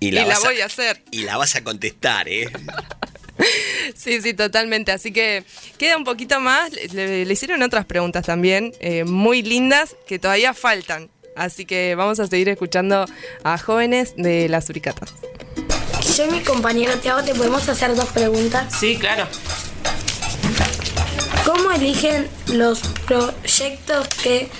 [0.00, 1.02] Y la, y la vas a- voy a hacer.
[1.10, 2.48] Y la vas a contestar, ¿eh?
[3.94, 4.90] Sí, sí, totalmente.
[4.92, 5.44] Así que
[5.78, 6.70] queda un poquito más.
[6.92, 11.08] Le, le hicieron otras preguntas también, eh, muy lindas, que todavía faltan.
[11.38, 13.06] Así que vamos a seguir escuchando
[13.44, 15.14] a jóvenes de las Uricatas.
[16.16, 18.74] Yo y mi compañero Tiago te podemos hacer dos preguntas.
[18.78, 19.28] Sí, claro.
[21.46, 24.50] ¿Cómo eligen los proyectos que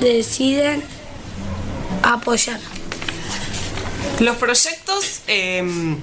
[0.00, 0.84] deciden
[2.02, 2.60] apoyar?
[4.20, 5.98] Los proyectos em,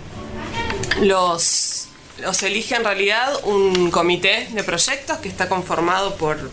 [1.02, 6.50] los, los elige en realidad un comité de proyectos que está conformado por,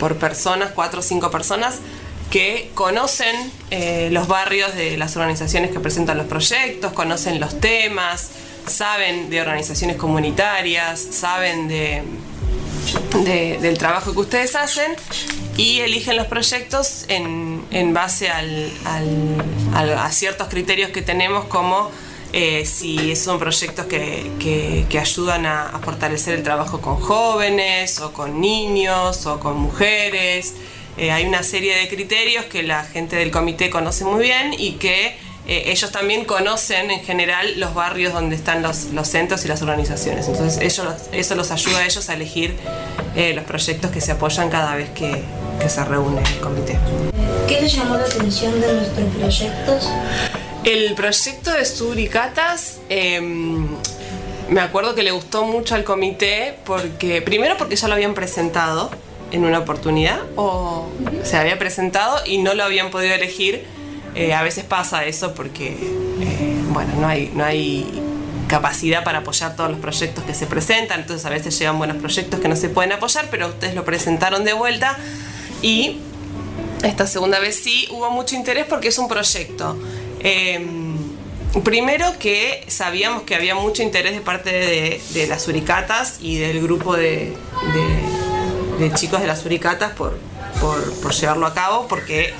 [0.00, 1.76] por personas, cuatro o cinco personas,
[2.30, 3.34] que conocen
[3.70, 8.30] eh, los barrios de las organizaciones que presentan los proyectos, conocen los temas,
[8.66, 12.02] saben de organizaciones comunitarias, saben de,
[13.24, 14.92] de- del trabajo que ustedes hacen
[15.56, 21.90] y eligen los proyectos en, en base a ciertos criterios que tenemos como
[22.32, 28.00] eh, si son proyectos que, que- que ayudan a, a fortalecer el trabajo con jóvenes
[28.00, 30.54] o con niños o con mujeres.
[30.98, 34.72] Eh, hay una serie de criterios que la gente del comité conoce muy bien y
[34.72, 35.16] que
[35.48, 39.62] eh, ellos también conocen en general los barrios donde están los, los centros y las
[39.62, 40.26] organizaciones.
[40.26, 42.56] Entonces ellos, eso los ayuda a ellos a elegir
[43.14, 45.22] eh, los proyectos que se apoyan cada vez que,
[45.60, 46.78] que se reúne el comité.
[47.46, 49.88] ¿Qué te llamó la atención de nuestros proyectos?
[50.64, 57.56] El proyecto de Suricatas, eh, me acuerdo que le gustó mucho al comité porque, primero
[57.56, 58.90] porque ya lo habían presentado
[59.32, 60.88] en una oportunidad, o
[61.24, 63.64] se había presentado y no lo habían podido elegir.
[64.14, 65.72] Eh, a veces pasa eso porque,
[66.20, 67.86] eh, bueno, no hay, no hay
[68.48, 72.40] capacidad para apoyar todos los proyectos que se presentan, entonces a veces llegan buenos proyectos
[72.40, 74.96] que no se pueden apoyar, pero ustedes lo presentaron de vuelta
[75.62, 75.98] y
[76.84, 79.76] esta segunda vez sí hubo mucho interés porque es un proyecto.
[80.20, 80.64] eh,
[81.64, 86.60] primero que sabíamos que había mucho interés de parte de, de las Uricatas y del
[86.62, 87.32] grupo de,
[87.72, 87.95] de-
[88.78, 90.18] de chicos de las Uricatas por,
[90.60, 92.34] por, llevarlo a cabo, porque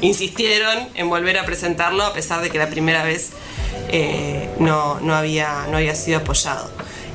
[0.00, 3.30] insistieron en volver a presentarlo a pesar de que la primera vez
[3.88, 6.70] eh, no, no había, no había sido apoyado.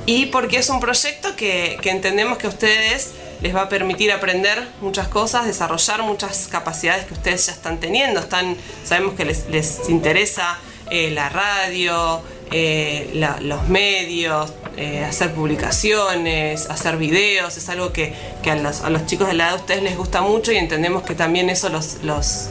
[0.06, 4.12] Y porque es un proyecto que, que entendemos que a ustedes les va a permitir
[4.12, 8.22] aprender muchas cosas, desarrollar muchas capacidades que ustedes ya están teniendo.
[8.22, 8.56] Están,
[8.86, 10.58] sabemos que les, les interesa
[10.90, 18.52] eh, la radio, eh, los medios, eh, hacer publicaciones, hacer videos, es algo que, que
[18.52, 21.04] a, los, a los chicos de la edad de ustedes les gusta mucho y entendemos
[21.04, 22.48] que también eso los, los,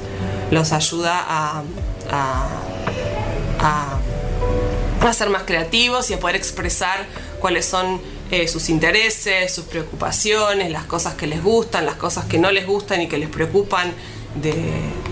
[0.51, 1.63] los ayuda a,
[2.11, 2.49] a-
[3.61, 3.99] a
[5.09, 7.05] a ser más creativos y a poder expresar
[7.41, 12.39] cuáles son eh, sus intereses, sus preocupaciones, las cosas que les gustan, las cosas que
[12.39, 13.93] no les gustan y que les preocupan
[14.37, 14.53] de,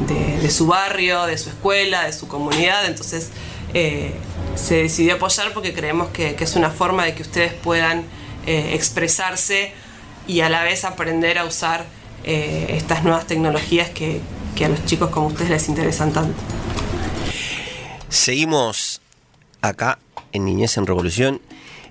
[0.06, 2.86] de- de su barrio, de su escuela, de su comunidad.
[2.86, 3.30] Entonces
[3.74, 4.12] eh,
[4.60, 8.04] se decidió apoyar porque creemos que, que es una forma de que ustedes puedan
[8.46, 9.72] eh, expresarse
[10.26, 11.84] y a la vez aprender a usar
[12.24, 14.20] eh, estas nuevas tecnologías que,
[14.54, 16.34] que a los chicos como ustedes les interesan tanto.
[18.08, 19.00] Seguimos
[19.62, 19.98] acá
[20.32, 21.40] en Niñez en Revolución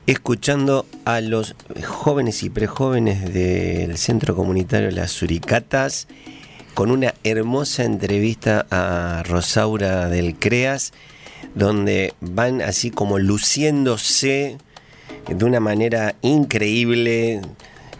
[0.05, 1.55] escuchando a los
[1.87, 6.07] jóvenes y prejóvenes del Centro Comunitario Las Suricatas
[6.73, 10.93] con una hermosa entrevista a Rosaura del CREAS
[11.55, 14.57] donde van así como luciéndose
[15.27, 17.41] de una manera increíble,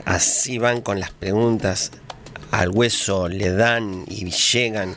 [0.05, 1.91] así van con las preguntas
[2.51, 4.95] al hueso, le dan y llegan.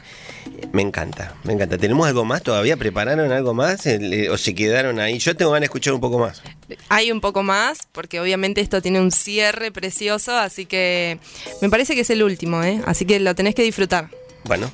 [0.73, 1.79] Me encanta, me encanta.
[1.79, 2.77] ¿Tenemos algo más todavía?
[2.77, 3.85] ¿Prepararon algo más?
[4.31, 5.19] ¿O se quedaron ahí?
[5.19, 6.43] Yo tengo ganas de escuchar un poco más.
[6.89, 11.19] Hay un poco más, porque obviamente esto tiene un cierre precioso, así que
[11.61, 12.81] me parece que es el último, ¿eh?
[12.87, 14.09] Así que lo tenés que disfrutar.
[14.45, 14.71] Bueno,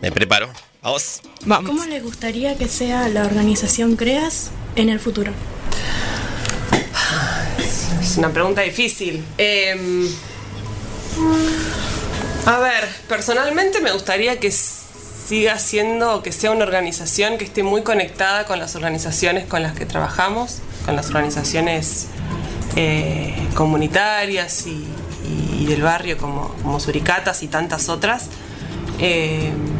[0.00, 0.48] me preparo.
[0.82, 1.20] Vamos.
[1.44, 1.70] Vamos.
[1.70, 5.32] ¿Cómo les gustaría que sea la organización CREAS en el futuro?
[8.00, 9.22] Es una pregunta difícil.
[9.36, 10.08] Em,
[12.46, 17.82] a ver, personalmente me gustaría que siga siendo, que sea una organización que esté muy
[17.82, 22.06] conectada con las organizaciones con las que trabajamos, con las organizaciones
[22.76, 24.86] eh, comunitarias y,
[25.60, 28.28] y del barrio como, como Suricatas y tantas otras.
[28.98, 29.79] Em,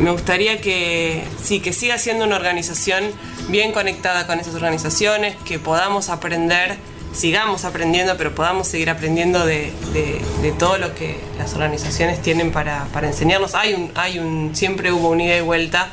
[0.00, 3.04] me gustaría que sí, que siga siendo una organización
[3.48, 6.76] bien conectada con esas organizaciones, que podamos aprender,
[7.14, 12.84] sigamos aprendiendo, pero podamos seguir aprendiendo de, de- todo lo que las organizaciones tienen para,
[12.92, 13.54] para enseñarnos.
[13.54, 15.88] Hay un, hay un, siempre hubo un ida y vuelta.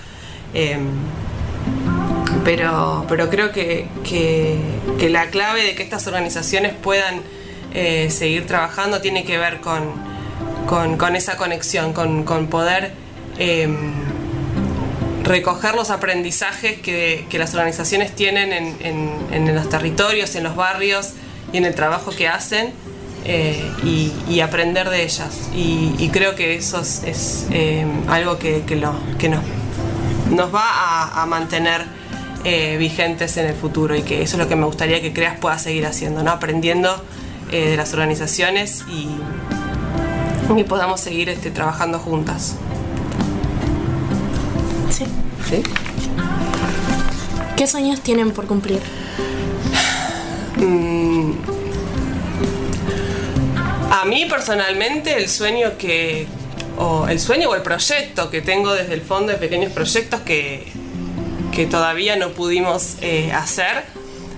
[0.53, 0.87] em,
[2.43, 4.57] pero, pero creo que, que-
[4.99, 7.21] que la clave de que estas organizaciones puedan
[7.73, 9.91] eh, seguir trabajando tiene que ver con,
[10.67, 12.91] con- con esa conexión, con, con poder
[13.37, 13.93] em,
[15.23, 21.13] recoger los aprendizajes que, las organizaciones tienen en, los territorios, en los barrios
[21.51, 22.73] y en el trabajo que hacen
[23.25, 23.71] eh,
[24.29, 25.49] y, aprender de ellas.
[25.55, 28.63] Y, creo que eso es, em, algo que,
[30.29, 32.03] nos, va a, a mantener
[32.45, 35.39] eh, vigentes en el futuro y que eso es lo que me gustaría que CREAS
[35.39, 36.31] pueda seguir haciendo, ¿no?
[36.31, 36.93] aprendiendo
[37.53, 39.07] eh, de las organizaciones y,
[40.53, 42.57] y podamos seguir este, trabajando juntas.
[44.93, 45.05] Sí.
[45.49, 45.63] ¿Sí?
[47.57, 48.79] ¿Qué sueños tienen por cumplir?
[50.57, 51.31] Mm,
[53.89, 56.27] a mí personalmente el sueño que
[56.77, 60.67] o el sueño o el proyecto que tengo desde el fondo de pequeños proyectos que,
[61.51, 63.85] que todavía no pudimos eh, hacer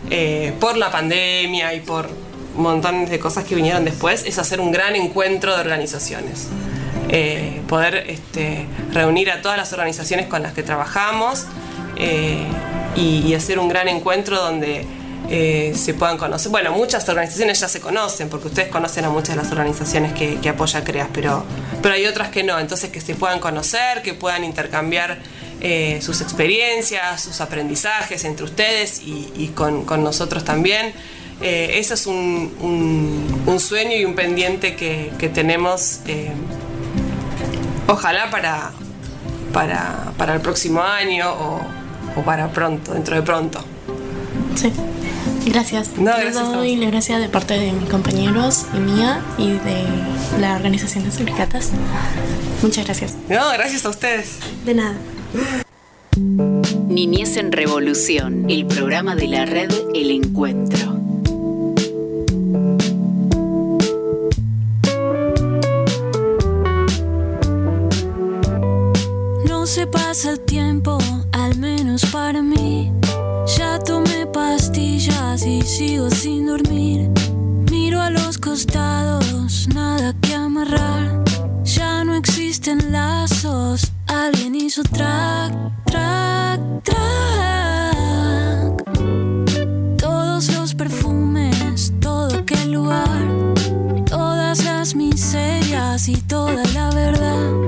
[0.10, 2.10] eh, por la pandemia y por
[2.56, 6.48] montones de cosas que vinieron después es hacer un gran encuentro de organizaciones
[7.10, 11.46] Eh, poder este, reunir a todas las organizaciones con las que trabajamos
[11.98, 12.48] eh,
[12.96, 14.86] y, hacer un gran encuentro donde
[15.30, 16.52] eh, se puedan conocer.
[16.52, 20.50] Bueno, muchas organizaciones ya se conocen, porque ustedes conocen a muchas de las organizaciones que,
[20.50, 21.46] apoya CREAS, pero,
[21.82, 22.60] pero hay otras que no.
[22.60, 25.20] Entonces, que se puedan conocer, que puedan intercambiar
[26.02, 30.94] sus experiencias, sus aprendizajes entre ustedes y, y con, nosotros también.
[31.42, 36.00] Eh, ese es un, sueño y un pendiente que, tenemos,
[37.88, 38.71] ojalá para,
[39.54, 41.62] para, para el próximo año o,
[42.15, 43.63] o para pronto, dentro de pronto.
[44.56, 44.71] Sí.
[45.45, 45.91] Gracias.
[45.98, 49.84] No, Les gracias doy las gracias de parte de mis compañeros y mía y de
[50.39, 51.71] la organización de Suricatas.
[52.62, 53.15] Muchas gracias.
[53.30, 54.39] No, gracias a ustedes.
[54.65, 54.95] De nada.
[56.88, 60.95] Niñez en Revolución, el programa de la red El Encuentro.
[70.16, 70.97] Pasa el tiempo,
[71.34, 72.89] al menos para mí.
[73.57, 77.11] Ya tomé pastillas y sigo sin dormir.
[77.70, 81.22] Miro a los costados, nada que amarrar.
[81.66, 85.53] Ya no existen lazos, alguien hizo track,
[85.84, 88.84] track, track.
[89.97, 93.20] Todos los perfumes, todo aquel lugar.
[94.05, 97.64] Todas las miserias y toda la verdad.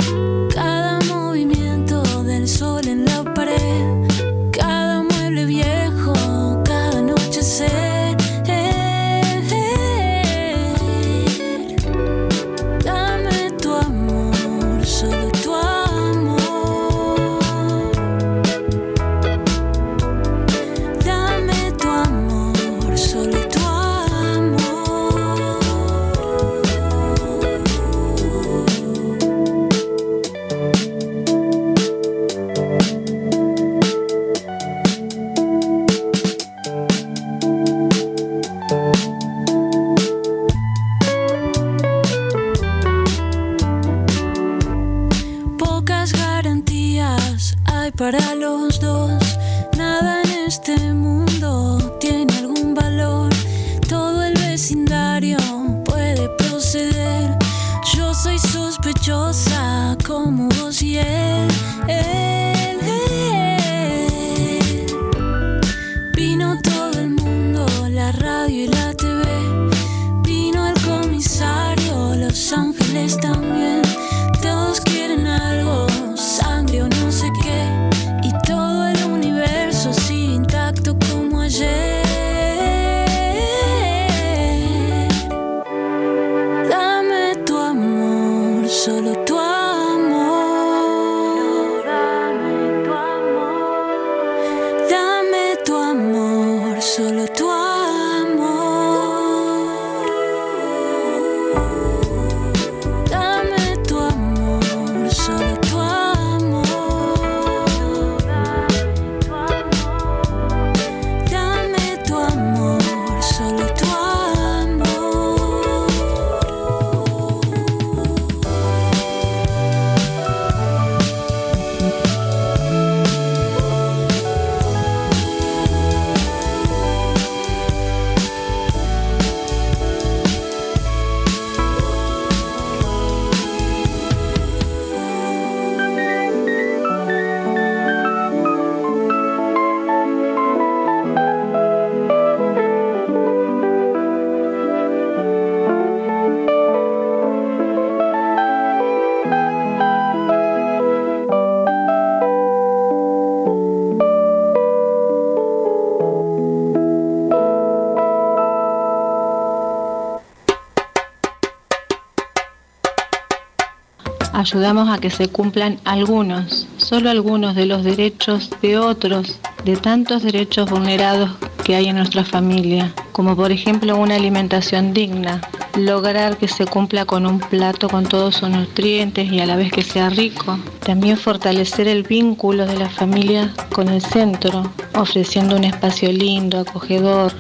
[164.47, 170.23] Ayudamos a que se cumplan algunos, solo algunos de los derechos de otros, de tantos
[170.23, 171.31] derechos vulnerados
[171.65, 175.41] que hay en nuestra familia, como por ejemplo una alimentación digna,
[175.75, 179.69] lograr que se cumpla con un plato con todos sus nutrientes y a la vez
[179.69, 184.63] que sea rico, también fortalecer el vínculo de la familia con el centro,
[184.95, 187.33] ofreciendo un espacio lindo, acogedor,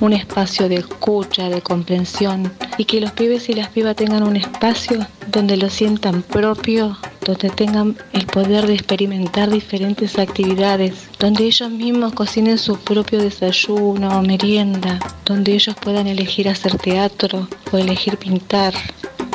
[0.00, 4.36] un espacio de escucha, de comprensión y que los pibes y las pibas tengan un
[4.36, 11.70] espacio donde lo sientan propio, donde tengan el poder de experimentar diferentes actividades, donde ellos
[11.70, 18.16] mismos cocinen su propio desayuno o merienda, donde ellos puedan elegir hacer teatro o elegir
[18.16, 18.74] pintar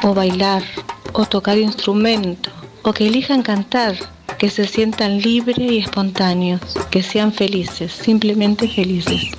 [0.03, 0.63] o bailar
[1.13, 2.49] o tocar instrumento
[2.83, 3.95] o que elijan cantar,
[4.37, 9.31] que se sientan libres y espontáneos, que sean felices, simplemente felices.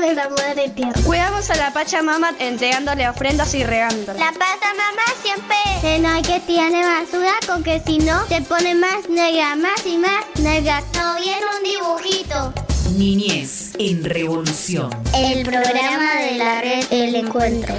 [0.00, 1.00] De la Madre Tierra.
[1.04, 4.18] Cuidamos a la Pachamama entregándole ofrendas y regándola.
[4.18, 9.54] La Pachamama siempre se no que tiene basura porque si no se pone más negra,
[9.54, 10.82] más y más negra.
[10.94, 12.52] No viene un dibujito.
[12.96, 14.90] Niñez en Revolución.
[15.14, 17.76] El programa de la red El Encuentro.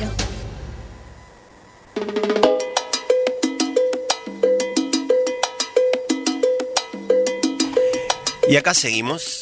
[8.48, 9.42] Y acá seguimos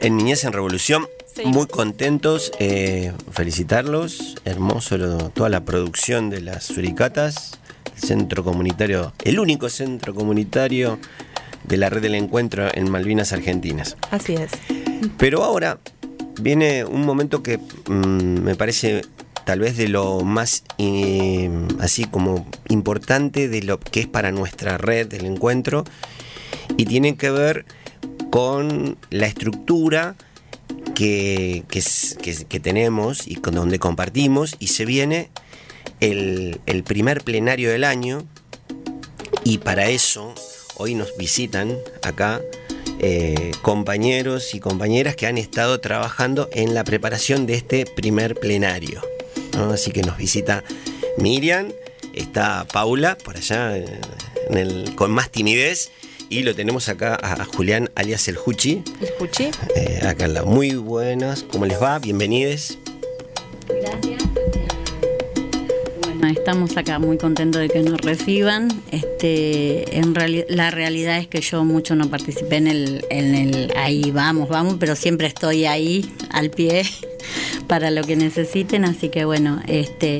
[0.00, 1.06] en Niñez en Revolución.
[1.44, 4.36] Muy contentos, eh, felicitarlos.
[4.44, 7.58] Hermoso lo- toda la producción de las Suricatas,
[7.96, 10.98] el centro comunitario, el único centro comunitario
[11.64, 13.96] de la red del encuentro en Malvinas Argentinas.
[14.10, 14.50] Así es.
[15.16, 15.78] Pero ahora
[16.40, 19.02] viene un momento que mm, me parece
[19.44, 24.76] tal vez de lo más eh, así como importante de lo que es para nuestra
[24.76, 25.84] red del encuentro
[26.76, 27.64] y tiene que ver
[28.30, 30.16] con la estructura
[30.98, 31.62] que,
[32.48, 35.30] que tenemos y con donde compartimos y se viene
[36.00, 38.26] el, primer plenario del año
[39.44, 40.34] y para eso
[40.76, 42.40] hoy nos visitan acá
[43.00, 49.00] eh, compañeros y compañeras que han estado trabajando en la preparación de este primer plenario.
[49.72, 50.64] Así que nos visita
[51.16, 51.68] Miriam,
[52.12, 53.84] está Paula por allá eh,
[54.50, 55.90] en el- con más timidez
[56.30, 58.82] y lo tenemos acá a, a Julián alias el Juchi.
[59.00, 59.50] ¿El Juchi?
[59.76, 60.46] Eh, acá al lado.
[60.46, 61.98] Muy buenas, ¿cómo les va?
[61.98, 62.78] Bienvenidos.
[66.04, 68.68] Bueno, estamos acá muy contentos de que nos reciban.
[68.90, 73.72] Este, en reali- la realidad es que yo mucho no participé en el, en el
[73.76, 76.82] ahí vamos, vamos, pero siempre estoy ahí al pie
[77.68, 80.18] para lo que necesiten, así que bueno, este,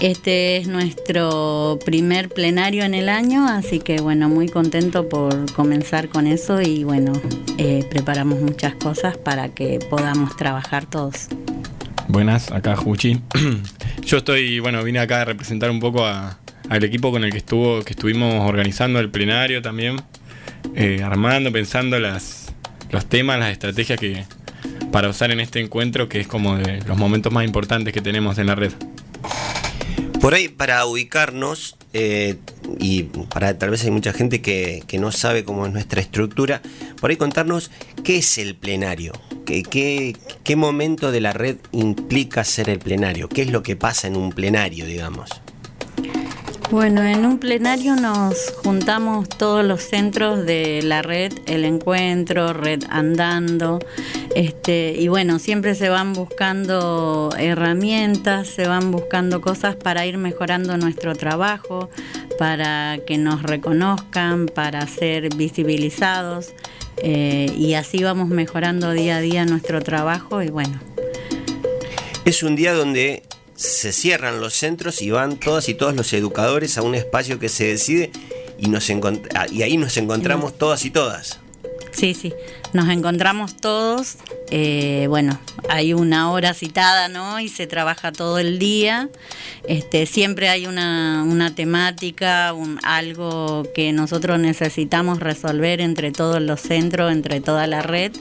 [0.00, 6.08] este es nuestro primer plenario en el año, así que bueno, muy contento por comenzar
[6.08, 7.12] con eso y bueno,
[7.58, 11.28] eh, preparamos muchas cosas para que podamos trabajar todos.
[12.08, 13.20] Buenas, acá Juchi.
[14.04, 17.82] Yo estoy, bueno, vine acá a representar un poco al equipo con el que estuvo,
[17.82, 19.96] que estuvimos organizando el plenario también.
[20.74, 22.52] eh, armando, pensando las,
[22.90, 24.24] los temas, las estrategias que
[24.92, 28.38] para usar en este encuentro, que es como de los momentos más importantes que tenemos
[28.38, 28.72] en la red.
[30.26, 32.34] Por ahí, para ubicarnos, eh,
[32.80, 36.62] y para tal vez hay mucha gente que, que, no sabe cómo es nuestra estructura,
[37.00, 37.70] por ahí contarnos
[38.02, 39.12] qué es el plenario,
[39.44, 43.76] qué, qué, qué momento de la red implica ser el plenario, qué es lo que
[43.76, 45.30] pasa en un plenario, digamos.
[46.70, 52.82] Bueno, en un plenario nos juntamos todos los centros de la red, el encuentro, red
[52.90, 53.78] andando,
[54.34, 60.76] este, y bueno, siempre se van buscando herramientas, se van buscando cosas para ir mejorando
[60.76, 61.88] nuestro trabajo,
[62.36, 66.52] para que nos reconozcan, para ser visibilizados,
[66.96, 70.80] eh, y así vamos mejorando día a día nuestro trabajo y bueno.
[72.24, 73.22] Es un día donde
[73.56, 77.48] se cierran los centros y van todas y todos los educadores a un espacio que
[77.48, 78.10] se decide
[78.58, 81.40] y, nos y ahí nos encontramos todas y todas.
[81.92, 82.34] Sí, sí,
[82.74, 84.16] nos encontramos todos,
[84.50, 85.38] eh, bueno,
[85.70, 87.40] hay una hora citada, ¿no?
[87.40, 89.08] Y se trabaja todo el día,
[89.66, 96.60] este, siempre hay una, una temática, un, algo que nosotros necesitamos resolver entre todos los
[96.60, 98.12] centros, entre toda la red,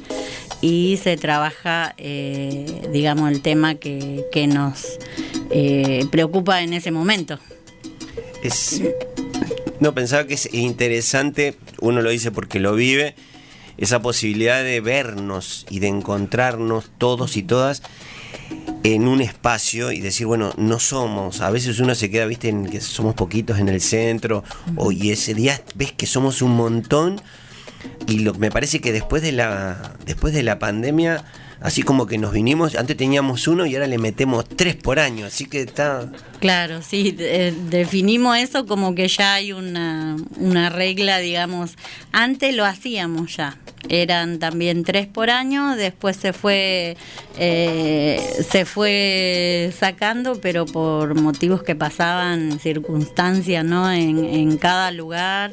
[0.62, 4.98] y se trabaja, eh, digamos, el tema que, que nos
[5.52, 7.40] eh, preocupa en ese momento.
[8.42, 8.82] Es,
[9.80, 13.16] no, pensaba que es interesante, uno lo dice porque lo vive,
[13.78, 17.82] esa posibilidad de vernos y de encontrarnos todos y todas
[18.84, 22.70] en un espacio y decir, bueno, no somos, a veces uno se queda, viste, en
[22.70, 24.44] que somos poquitos en el centro,
[24.76, 27.20] o, y ese día ves que somos un montón,
[28.08, 31.24] y lo me parece que después de la, después de la pandemia,
[31.62, 35.26] así como que nos vinimos, antes teníamos uno y ahora le metemos tres por año,
[35.26, 36.12] así que está...
[36.40, 41.76] Claro, sí, definimos eso como que ya hay una, una regla, digamos,
[42.12, 43.58] antes lo hacíamos ya,
[43.90, 46.98] eran también tres por año, después se fue,
[47.38, 53.92] eh, se fue sacando, pero por motivos que pasaban, circunstancias, ¿no?
[53.92, 55.52] En, en cada lugar.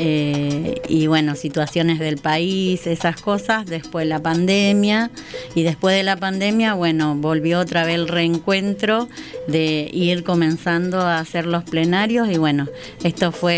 [0.00, 5.10] Eh, y bueno, situaciones del país, esas cosas, después la pandemia
[5.56, 9.08] y después de la pandemia, bueno, volvió otra vez el reencuentro
[9.48, 12.68] de ir comenzando a hacer los plenarios y bueno,
[13.02, 13.54] esto fue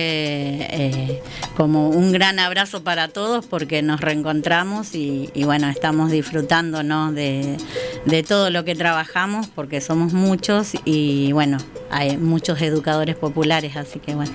[0.70, 1.22] eh,
[1.58, 7.12] como un gran abrazo para todos porque nos reencontramos y, bueno, estamos disfrutando ¿no?
[7.12, 7.57] de,
[8.05, 11.59] de todo lo que trabajamos porque somos muchos y bueno,
[11.90, 14.32] hay muchos educadores populares, así que bueno.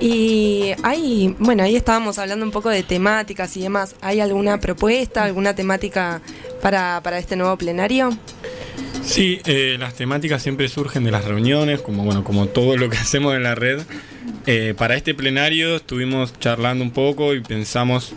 [0.00, 3.94] Y hay, bueno, ahí estábamos hablando un poco de temáticas y demás.
[4.00, 6.20] ¿Hay alguna propuesta, alguna temática
[6.60, 8.10] para, para este nuevo plenario?
[9.04, 12.96] Sí, eh, las temáticas siempre surgen de las reuniones, como bueno, como todo lo que
[12.98, 13.80] hacemos en la red.
[14.46, 18.12] Eh, para este plenario estuvimos charlando un poco y pensamos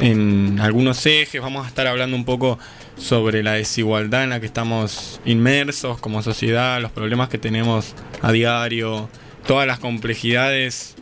[0.00, 1.40] en algunos ejes.
[1.40, 2.58] Vamos a estar hablando un poco
[2.96, 8.32] sobre la desigualdad en la que estamos inmersos como sociedad, los problemas que tenemos a
[8.32, 9.08] diario,
[9.46, 10.96] todas las complejidades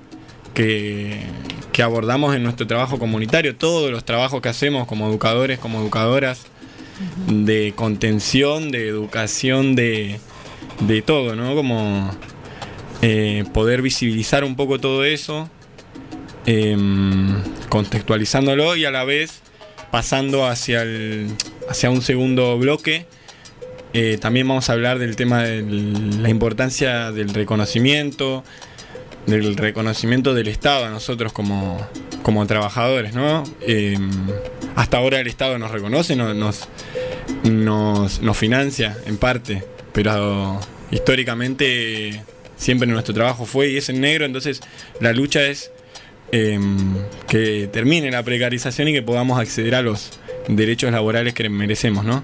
[0.55, 1.21] que,
[1.83, 6.47] abordamos en nuestro trabajo comunitario, todos los trabajos que hacemos como educadores, como educadoras,
[7.27, 10.19] de contención, de educación, de,
[11.05, 11.55] todo, ¿no?
[11.55, 12.11] Como
[13.09, 15.49] eh, poder visibilizar un poco todo eso,
[16.45, 19.43] em, contextualizándolo y a la vez
[19.93, 21.29] pasando hacia, el,
[21.69, 23.07] hacia un segundo bloque
[23.93, 25.63] eh, también vamos a hablar del tema de
[26.21, 28.43] la importancia del reconocimiento,
[29.27, 31.81] del reconocimiento del Estado a nosotros como,
[32.25, 33.45] como trabajadores, ¿no?
[33.61, 34.11] Em,
[34.75, 36.35] hasta ahora el Estado nos reconoce, nos,
[37.45, 42.23] nos, nos financia en parte, pero históricamente
[42.57, 44.61] siempre nuestro trabajo fue y es en negro, entonces
[45.01, 45.71] la lucha es
[46.33, 46.97] em,
[47.29, 52.23] que termine la precarización y que podamos acceder a los derechos laborales que merecemos, ¿no?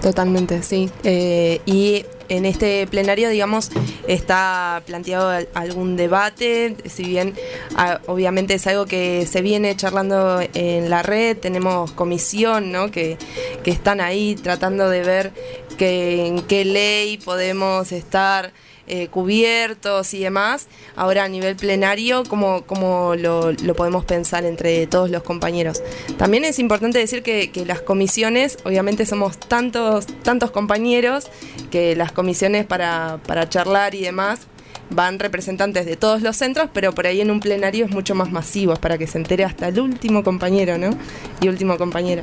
[0.00, 0.90] Totalmente, sí.
[1.04, 3.70] Eh, y en este plenario, digamos,
[4.06, 7.34] está planteado algún debate, si bien
[7.76, 12.90] ah, obviamente es algo que se viene charlando en la red, tenemos comisión, ¿no?
[12.90, 13.18] Que,
[13.62, 15.32] que están ahí tratando de ver
[15.76, 18.52] que, en qué ley podemos estar
[18.88, 20.68] eh, cubiertos y demás.
[20.96, 25.82] Ahora a nivel plenario, ¿cómo, cómo lo, podemos pensar entre todos los compañeros?
[26.16, 31.28] También es importante decir que, las comisiones, obviamente somos tantos, tantos compañeros,
[31.70, 34.46] que las comisiones para, para charlar y demás
[34.90, 38.30] van representantes de todos los centros, pero por ahí en un plenario es mucho más
[38.30, 40.96] masivo, es para que se entere hasta el último compañero, ¿no?
[41.40, 42.22] Y último compañero.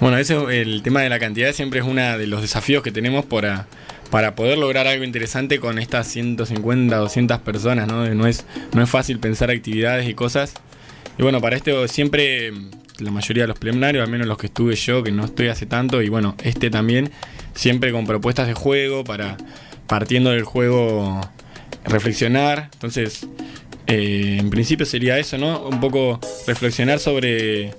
[0.00, 3.24] Bueno, eso, el tema de la cantidad siempre es uno de los desafíos que tenemos
[3.24, 3.66] para
[4.12, 8.06] para poder lograr algo interesante con estas 150, 200 personas, ¿no?
[8.14, 8.44] No es,
[8.74, 10.52] no es fácil pensar actividades y cosas.
[11.18, 12.52] Y bueno, para esto siempre
[12.98, 15.64] la mayoría de los plenarios, al menos los que estuve yo, que no estoy hace
[15.64, 17.10] tanto, y bueno, este también,
[17.54, 19.38] siempre con propuestas de juego para
[19.86, 21.18] partiendo del juego
[21.86, 22.68] reflexionar.
[22.74, 23.26] Entonces,
[23.86, 25.66] eh, en principio sería eso, ¿no?
[25.66, 27.72] Un poco reflexionar sobre,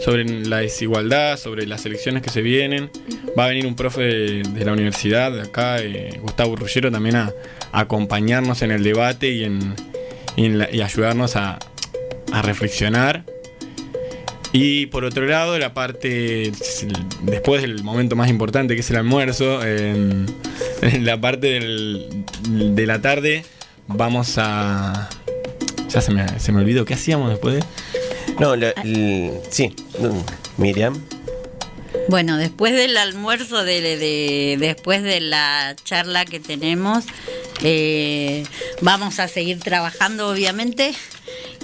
[0.00, 2.90] sobre la desigualdad, sobre las elecciones que se vienen.
[3.38, 7.32] Va a venir un profe de, la universidad de acá, eh, Gustavo Rullero, también a,
[7.72, 9.74] acompañarnos en el debate y, en,
[10.36, 11.58] y, ayudarnos a,
[12.32, 13.24] a reflexionar.
[14.56, 16.52] Y por otro lado, la parte,
[17.22, 20.26] después del momento más importante que es el almuerzo, en,
[21.00, 23.44] la parte de la tarde,
[23.88, 25.08] vamos a...
[25.88, 27.64] Ya se me, se me olvidó, ¿qué hacíamos después de...?
[28.38, 28.54] No,
[29.50, 29.74] sí,
[30.56, 31.00] Miriam.
[32.08, 37.04] Bueno, después del almuerzo, de, después de la charla que tenemos,
[37.62, 38.44] eh,
[38.82, 40.94] vamos a seguir trabajando, obviamente.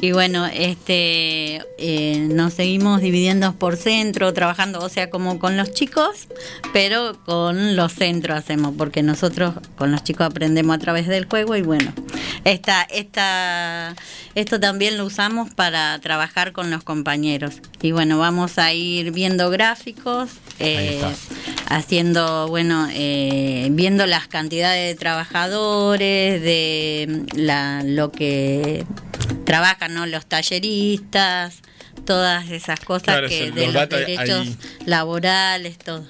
[0.02, 5.72] Y bueno, este, eh, nos seguimos dividiendo por centro, trabajando, o sea, como con los
[5.72, 6.28] chicos,
[6.72, 11.54] pero con los centros hacemos, porque nosotros con los chicos aprendemos a través del juego
[11.54, 11.92] y bueno,
[12.44, 13.94] esta, esta,
[14.34, 17.60] esto también lo usamos para trabajar con los compañeros.
[17.82, 20.30] Y bueno, vamos a ir viendo gráficos,
[20.60, 21.02] eh,
[21.68, 28.86] haciendo, bueno, eh, viendo las cantidades de trabajadores, de la, lo que
[29.44, 30.06] trabajan ¿no?
[30.06, 31.60] los talleristas,
[32.04, 34.48] todas esas cosas que de los, derechos
[34.86, 36.04] laborales, todo.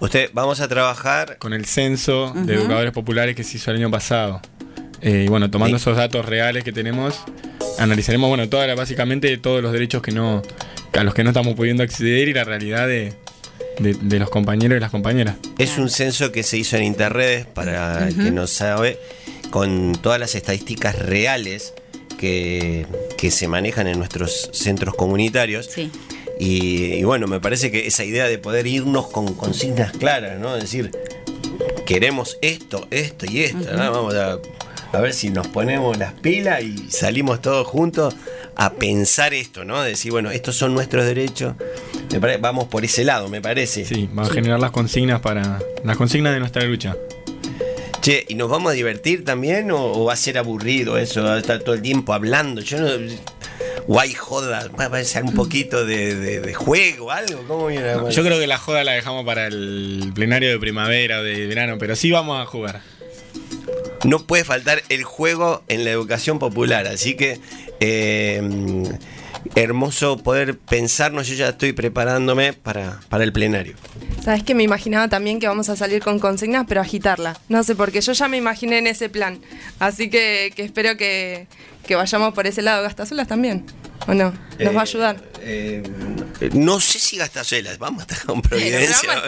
[0.00, 3.90] Usted, vamos a trabajar con el censo de educadores populares que se hizo el año
[3.90, 4.40] pasado.
[5.02, 7.20] Eh, y bueno, tomando esos datos reales que tenemos,
[7.78, 10.42] analizaremos, bueno, toda básicamente todos los derechos que no,
[10.98, 13.14] a los que no estamos pudiendo acceder y la realidad de,
[13.78, 15.36] de, los compañeros y las compañeras.
[15.58, 18.98] Es un censo que se hizo en interredes, para el que no sabe,
[19.50, 21.74] con todas las estadísticas reales
[22.20, 25.70] que, se manejan en nuestros centros comunitarios.
[26.38, 30.54] Y, bueno, me parece que esa idea de poder irnos con consignas claras, ¿no?
[30.56, 30.90] Es decir,
[31.86, 34.38] queremos esto, esto y esto, Vamos a,
[35.00, 38.14] ver si nos ponemos las pilas y salimos todos juntos
[38.56, 39.80] a pensar esto, ¿no?
[39.82, 41.54] Decir, bueno, estos son nuestros derechos.
[42.40, 43.84] vamos por ese lado, me parece.
[43.84, 45.60] Sí, vamos a generar las consignas para.
[45.84, 46.96] las consignas de nuestra lucha.
[48.00, 51.22] Che, ¿y nos vamos a divertir también o, va a ser aburrido eso?
[51.22, 52.62] Va a estar todo el tiempo hablando.
[52.62, 52.88] Yo no.
[53.86, 57.42] Guay joda, va a ser un poquito de, juego, algo.
[57.46, 57.92] ¿Cómo viene?
[58.10, 61.76] yo creo que la joda la dejamos para el plenario de primavera o de verano,
[61.78, 62.82] pero sí vamos a jugar.
[64.04, 67.40] No puede faltar el juego en la educación popular, así que
[67.80, 68.40] eh,
[69.54, 71.26] hermoso poder pensarnos.
[71.28, 73.74] Yo ya estoy preparándome para, para el plenario.
[74.22, 77.38] Sabes que me imaginaba también que vamos a salir con consignas, pero agitarla.
[77.48, 79.40] No sé, porque yo ya me imaginé en ese plan.
[79.78, 81.46] Así que, espero que,
[81.88, 82.82] vayamos por ese lado.
[82.82, 83.64] Gastazuelas también,
[84.06, 84.32] ¿o no?
[84.58, 85.30] ¿Nos va a ayudar?
[85.42, 85.82] Eh,
[86.52, 89.22] no sé si Gastazuelas, vamos a estar con Providencia.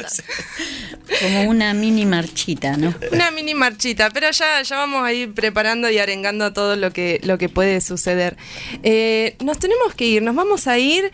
[1.20, 2.94] Como una mini marchita, ¿no?
[3.12, 7.20] Una mini marchita, pero ya, ya vamos a ir preparando y arengando todo lo que,
[7.22, 8.36] lo que puede suceder.
[8.82, 11.10] Eh, nos tenemos que ir, nos vamos a ir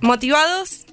[0.00, 0.86] motivados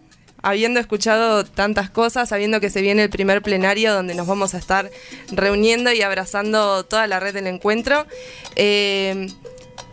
[0.43, 4.59] habiendo escuchado tantas cosas, sabiendo que se viene el primer plenario donde nos vamos a
[4.59, 4.89] estar
[5.32, 8.05] reuniendo y abrazando toda la red del encuentro.
[8.55, 9.28] Eh,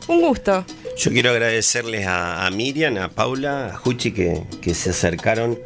[0.09, 0.65] un gusto.
[0.97, 5.59] Yo quiero agradecerles a, Miriam, a Paula, a Juchi que, que se acercaron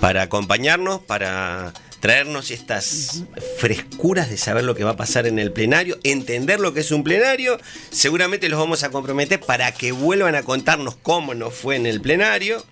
[0.00, 1.72] para acompañarnos, para
[2.04, 3.24] traernos estas
[3.56, 6.90] frescuras de saber lo que va a pasar en el plenario, entender lo que es
[6.90, 7.58] un plenario.
[7.88, 12.02] Seguramente los vamos a comprometer para que vuelvan a contarnos cómo nos fue en el
[12.02, 12.62] plenario.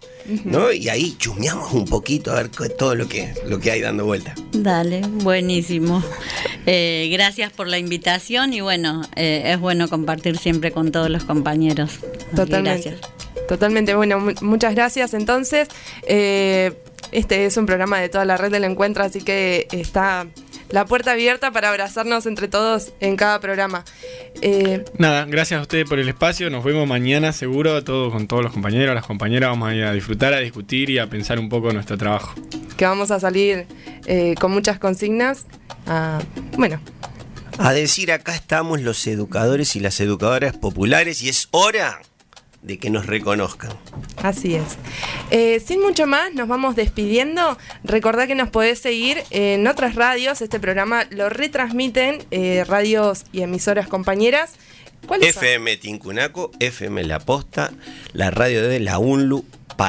[0.44, 0.70] ¿no?
[0.70, 4.34] Y ahí chumeamos un poquito a ver todo lo que, lo que hay dando vuelta.
[4.52, 6.04] Dale, buenísimo.
[6.66, 11.24] Eh, gracias por la invitación y bueno, eh, es bueno compartir siempre con todos los
[11.24, 12.00] compañeros.
[12.36, 12.90] Totalmente.
[12.90, 13.12] Gracias.
[13.48, 15.14] Totalmente, bueno, muchas gracias.
[15.14, 15.68] Entonces,
[16.06, 16.81] eh,
[17.12, 20.26] este es un programa de toda la red del encuentro, así que está
[20.70, 23.84] la puerta abierta para abrazarnos entre todos en cada programa.
[24.40, 26.48] Eh, Nada, gracias a ustedes por el espacio.
[26.48, 29.50] Nos vemos mañana seguro, todos con todos los compañeros, las compañeras.
[29.50, 32.34] Vamos a ir a disfrutar, a discutir y a pensar un poco nuestro trabajo.
[32.76, 33.66] Que vamos a salir
[34.06, 35.46] eh, con muchas consignas.
[36.56, 36.80] bueno.
[37.58, 42.00] A decir, acá estamos los educadores y las educadoras populares y es hora
[42.62, 43.72] de que nos reconozcan.
[44.22, 44.78] Así es.
[45.30, 47.58] Eh, sin mucho más, nos vamos despidiendo.
[47.84, 50.40] Recordá que nos podés seguir en otras radios.
[50.40, 54.54] Este programa lo retransmiten eh, radios y emisoras compañeras.
[55.20, 57.72] FM Tincunaco, FM La Posta,
[58.12, 59.44] la radio de la UNLU,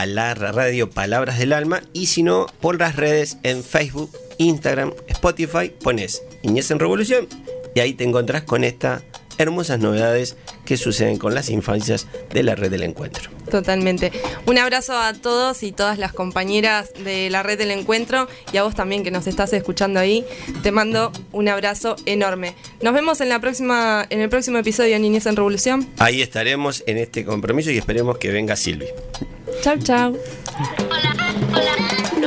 [0.08, 4.10] la Radio Palabras del Alma y si no, por las redes en Facebook,
[4.40, 7.28] Instagram, Spotify, pones Niñez en Revolución
[7.76, 9.04] y ahí te encontrás con estas
[9.38, 13.30] hermosas novedades que suceden con las infancias de la red del encuentro.
[13.50, 14.12] Totalmente.
[14.46, 18.64] Un abrazo a todos y todas las compañeras de la red del encuentro y a
[18.64, 20.26] vos también que nos estás escuchando ahí.
[20.62, 22.56] Te mando un abrazo enorme.
[22.82, 25.88] Nos vemos en la próxima, en el próximo episodio de Niñez en Revolución.
[25.98, 28.88] Ahí estaremos en este compromiso y esperemos que venga Silvi.
[29.62, 30.18] Chau, chau.